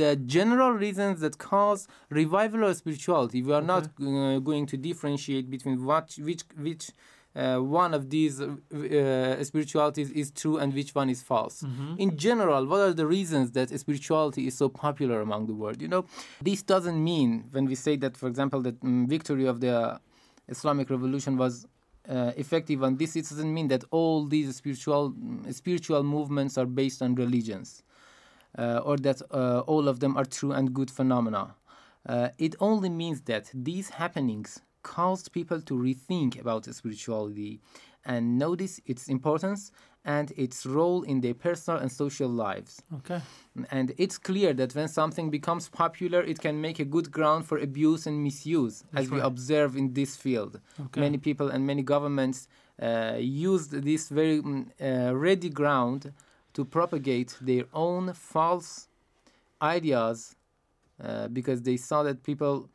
the 0.00 0.10
general 0.36 0.70
reasons 0.84 1.18
that 1.24 1.34
cause 1.38 1.80
revival 2.10 2.62
of 2.68 2.76
spirituality. 2.76 3.38
We 3.42 3.52
are 3.58 3.66
not 3.74 3.84
uh, 3.86 4.38
going 4.50 4.66
to 4.72 4.76
differentiate 4.76 5.46
between 5.56 5.76
what, 5.88 6.06
which, 6.28 6.42
which 6.66 6.84
uh, 7.34 7.58
one 7.58 7.94
of 7.94 8.10
these 8.10 8.40
uh, 8.40 8.46
uh, 8.74 9.42
spiritualities 9.44 10.10
is 10.10 10.30
true 10.30 10.58
and 10.58 10.74
which 10.74 10.94
one 10.94 11.08
is 11.08 11.22
false. 11.22 11.64
In 11.98 12.16
general, 12.16 12.66
what 12.66 12.80
are 12.80 12.92
the 12.92 13.06
reasons 13.06 13.52
that 13.52 13.70
spirituality 13.78 14.46
is 14.46 14.56
so 14.56 14.68
popular 14.68 15.20
among 15.20 15.46
the 15.46 15.54
world? 15.54 15.80
You 15.80 15.88
know, 15.88 16.04
this 16.42 16.62
doesn't 16.62 17.02
mean 17.02 17.44
when 17.50 17.64
we 17.66 17.74
say 17.74 17.96
that, 17.96 18.16
for 18.16 18.28
example, 18.28 18.60
that 18.62 18.80
mm, 18.80 19.08
victory 19.08 19.46
of 19.46 19.60
the 19.60 20.00
Islamic 20.48 20.90
Revolution 20.90 21.36
was 21.38 21.66
uh, 22.08 22.32
effective 22.36 22.82
on 22.82 22.96
this, 22.96 23.16
it 23.16 23.28
doesn't 23.28 23.52
mean 23.54 23.68
that 23.68 23.84
all 23.90 24.26
these 24.26 24.56
spiritual 24.56 25.14
spiritual 25.50 26.02
movements 26.02 26.58
are 26.58 26.66
based 26.66 27.00
on 27.00 27.14
religions, 27.14 27.82
uh, 28.58 28.80
or 28.84 28.96
that 28.96 29.22
uh, 29.30 29.60
all 29.60 29.88
of 29.88 30.00
them 30.00 30.16
are 30.16 30.24
true 30.24 30.52
and 30.52 30.74
good 30.74 30.90
phenomena. 30.90 31.54
Uh, 32.04 32.28
it 32.38 32.56
only 32.58 32.88
means 32.88 33.20
that 33.22 33.50
these 33.54 33.90
happenings 33.90 34.60
caused 34.82 35.32
people 35.32 35.60
to 35.62 35.74
rethink 35.74 36.40
about 36.40 36.64
spirituality 36.66 37.60
and 38.04 38.38
notice 38.38 38.80
its 38.86 39.08
importance 39.08 39.72
and 40.04 40.32
its 40.36 40.66
role 40.66 41.02
in 41.02 41.20
their 41.20 41.34
personal 41.34 41.78
and 41.80 41.90
social 41.90 42.28
lives. 42.28 42.82
Okay. 42.98 43.20
And 43.70 43.92
it's 43.98 44.18
clear 44.18 44.52
that 44.54 44.74
when 44.74 44.88
something 44.88 45.30
becomes 45.30 45.68
popular, 45.68 46.22
it 46.22 46.40
can 46.40 46.60
make 46.60 46.80
a 46.80 46.84
good 46.84 47.12
ground 47.12 47.46
for 47.46 47.58
abuse 47.58 48.06
and 48.06 48.22
misuse, 48.22 48.82
as 48.94 49.10
we 49.10 49.20
observe 49.20 49.76
in 49.76 49.92
this 49.92 50.16
field. 50.16 50.60
Okay. 50.86 51.00
Many 51.00 51.18
people 51.18 51.50
and 51.50 51.64
many 51.64 51.82
governments 51.82 52.48
uh, 52.80 53.14
used 53.18 53.70
this 53.70 54.08
very 54.08 54.40
mm, 54.42 54.66
uh, 54.80 55.14
ready 55.14 55.48
ground 55.48 56.12
to 56.54 56.64
propagate 56.64 57.36
their 57.40 57.64
own 57.72 58.12
false 58.12 58.88
ideas 59.60 60.34
uh, 61.02 61.28
because 61.28 61.62
they 61.62 61.76
saw 61.76 62.02
that 62.02 62.24
people 62.24 62.68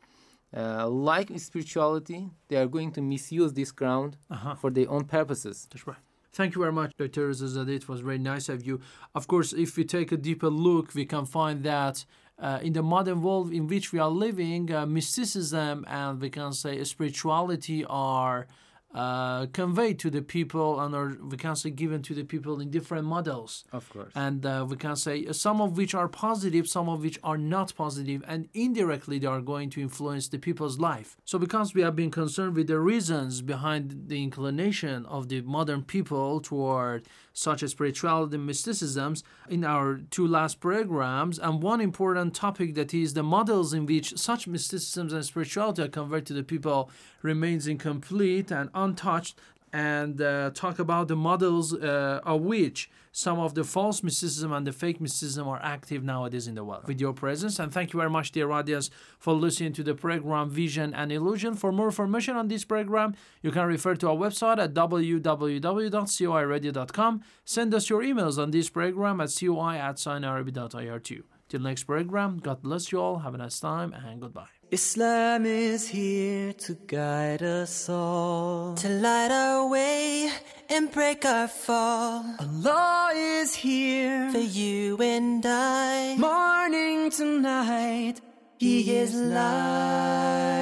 uh, 0.56 0.88
like 0.88 1.30
spirituality, 1.38 2.30
they 2.48 2.56
are 2.56 2.66
going 2.66 2.90
to 2.92 3.00
misuse 3.02 3.52
this 3.52 3.70
ground 3.72 4.16
Uh-huh. 4.30 4.54
for 4.54 4.70
their 4.70 4.88
own 4.90 5.04
purposes. 5.04 5.66
That's 5.70 5.86
right. 5.86 5.98
Thank 6.32 6.54
you 6.54 6.60
very 6.60 6.72
much, 6.72 6.92
Dr. 6.96 7.30
Zazadeh. 7.30 7.76
It 7.82 7.88
was 7.88 8.00
very 8.00 8.18
nice 8.18 8.48
of 8.48 8.64
you. 8.66 8.80
Of 9.14 9.26
course, 9.26 9.52
if 9.52 9.76
we 9.76 9.84
take 9.84 10.12
a 10.12 10.16
deeper 10.16 10.50
look, 10.50 10.94
we 10.94 11.04
can 11.04 11.24
find 11.26 11.62
that 11.64 12.04
uh, 12.38 12.60
in 12.62 12.72
the 12.72 12.82
modern 12.82 13.22
world 13.22 13.52
in 13.52 13.66
which 13.66 13.92
we 13.92 13.98
are 13.98 14.10
living, 14.26 14.72
uh, 14.72 14.86
mysticism 14.86 15.84
and 15.88 16.20
we 16.20 16.30
can 16.30 16.52
say 16.52 16.82
spirituality 16.84 17.84
are 17.88 18.46
uh, 18.94 19.44
conveyed 19.52 19.98
to 19.98 20.08
the 20.10 20.22
people 20.22 20.80
and 20.80 20.94
or 20.94 21.16
we 21.22 21.36
can 21.36 21.54
say 21.54 21.68
given 21.68 22.02
to 22.02 22.14
the 22.14 22.24
people 22.24 22.58
in 22.58 22.70
different 22.70 23.04
models 23.06 23.64
Of 23.70 23.88
course. 23.90 24.12
and 24.14 24.44
uh, 24.46 24.64
we 24.68 24.76
can 24.76 24.96
say 24.96 25.26
uh, 25.26 25.32
some 25.34 25.60
of 25.60 25.76
which 25.76 25.94
are 25.94 26.08
positive 26.08 26.66
some 26.66 26.88
of 26.88 27.02
which 27.02 27.18
are 27.22 27.36
not 27.36 27.74
positive 27.76 28.24
and 28.26 28.48
indirectly 28.54 29.18
they 29.18 29.26
are 29.26 29.42
going 29.42 29.68
to 29.70 29.82
influence 29.82 30.28
the 30.28 30.38
people's 30.38 30.78
life 30.78 31.16
so 31.26 31.38
because 31.38 31.74
we 31.74 31.82
have 31.82 31.94
been 31.94 32.10
concerned 32.10 32.54
with 32.56 32.66
the 32.66 32.80
reasons 32.80 33.42
behind 33.42 34.04
the 34.08 34.22
inclination 34.22 35.04
of 35.06 35.28
the 35.28 35.42
modern 35.42 35.82
people 35.82 36.40
toward 36.40 37.06
such 37.34 37.62
as 37.62 37.72
spirituality 37.72 38.34
and 38.36 38.46
mysticisms 38.46 39.22
in 39.50 39.64
our 39.64 40.00
two 40.10 40.26
last 40.26 40.60
programs 40.60 41.38
and 41.38 41.62
one 41.62 41.80
important 41.80 42.34
topic 42.34 42.74
that 42.74 42.92
is 42.94 43.12
the 43.14 43.22
models 43.22 43.74
in 43.74 43.84
which 43.86 44.16
such 44.18 44.48
mysticisms 44.48 45.12
and 45.12 45.24
spirituality 45.24 45.82
are 45.82 45.88
conveyed 45.88 46.24
to 46.26 46.32
the 46.32 46.42
people 46.42 46.90
remains 47.22 47.66
incomplete 47.66 48.50
and 48.50 48.70
untouched 48.74 49.38
and 49.72 50.20
uh, 50.20 50.50
talk 50.54 50.78
about 50.78 51.08
the 51.08 51.16
models 51.16 51.72
uh, 51.74 52.20
of 52.24 52.42
which 52.42 52.88
some 53.12 53.38
of 53.38 53.54
the 53.54 53.64
false 53.64 54.02
mysticism 54.02 54.52
and 54.52 54.66
the 54.66 54.72
fake 54.72 55.00
mysticism 55.00 55.48
are 55.48 55.60
active 55.62 56.04
nowadays 56.04 56.46
in 56.46 56.54
the 56.54 56.62
world. 56.64 56.86
With 56.86 57.00
your 57.00 57.12
presence, 57.12 57.58
and 57.58 57.70
thank 57.72 57.92
you 57.92 57.98
very 57.98 58.10
much, 58.10 58.30
dear 58.32 58.52
audience, 58.52 58.90
for 59.18 59.34
listening 59.34 59.72
to 59.74 59.82
the 59.82 59.94
program 59.94 60.48
Vision 60.50 60.94
and 60.94 61.10
Illusion. 61.10 61.54
For 61.54 61.72
more 61.72 61.86
information 61.86 62.36
on 62.36 62.46
this 62.48 62.64
program, 62.64 63.16
you 63.42 63.50
can 63.50 63.66
refer 63.66 63.96
to 63.96 64.10
our 64.10 64.16
website 64.16 64.58
at 64.58 64.74
www.coiradio.com. 64.74 67.22
Send 67.44 67.74
us 67.74 67.90
your 67.90 68.02
emails 68.02 68.38
on 68.38 68.52
this 68.52 68.70
program 68.70 69.20
at 69.20 69.30
coi 69.30 69.76
at 69.76 69.96
signarabi.ir2. 69.96 71.37
Till 71.48 71.60
next 71.60 71.84
program, 71.84 72.38
God 72.38 72.60
bless 72.62 72.92
you 72.92 73.00
all. 73.00 73.20
Have 73.20 73.32
a 73.34 73.38
nice 73.38 73.58
time 73.58 73.94
and 73.94 74.20
goodbye. 74.20 74.48
Islam 74.70 75.46
is 75.46 75.88
here 75.88 76.52
to 76.52 76.74
guide 76.86 77.42
us 77.42 77.88
all, 77.88 78.74
to 78.74 78.88
light 78.90 79.30
our 79.30 79.66
way 79.66 80.30
and 80.68 80.92
break 80.92 81.24
our 81.24 81.48
fall. 81.48 82.22
Allah 82.38 83.12
is 83.14 83.54
here 83.54 84.30
for 84.30 84.40
you 84.40 84.98
and 84.98 85.42
I, 85.46 86.16
morning 86.18 87.10
to 87.12 87.24
night. 87.40 88.20
He 88.58 88.94
is 88.94 89.14
light. 89.14 90.58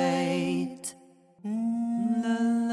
La, 1.43 2.66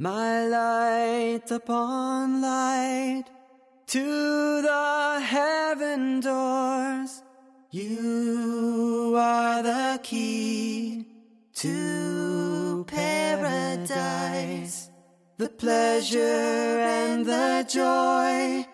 my 0.00 0.46
light 0.46 1.50
upon 1.50 2.40
light 2.40 3.24
to 3.88 4.62
the 4.62 5.20
heaven 5.20 6.20
doors. 6.20 7.20
You 7.72 9.16
are 9.18 9.60
the 9.60 9.98
key 10.04 11.04
to 11.54 12.84
paradise, 12.86 14.88
the 15.36 15.48
pleasure 15.48 16.20
and 16.20 17.26
the 17.26 17.66
joy 17.68 18.64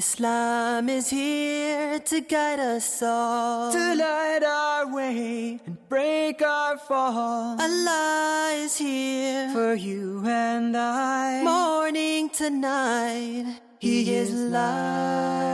Islam 0.00 0.88
is 0.88 1.10
here 1.10 1.98
to 1.98 2.22
guide 2.22 2.58
us 2.58 3.02
all, 3.02 3.70
to 3.70 3.94
light 3.94 4.42
our 4.42 4.90
way 4.94 5.60
and 5.66 5.76
break 5.90 6.40
our 6.40 6.78
fall. 6.78 7.60
Allah 7.60 8.54
is 8.64 8.78
here 8.78 9.50
for 9.52 9.74
you 9.74 10.24
and 10.24 10.74
I, 10.74 11.42
morning 11.42 12.30
to 12.30 12.48
night. 12.48 13.60
He 13.78 14.14
is 14.14 14.32
light 14.32 15.44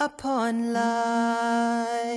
upon 0.00 0.72
light. 0.72 2.08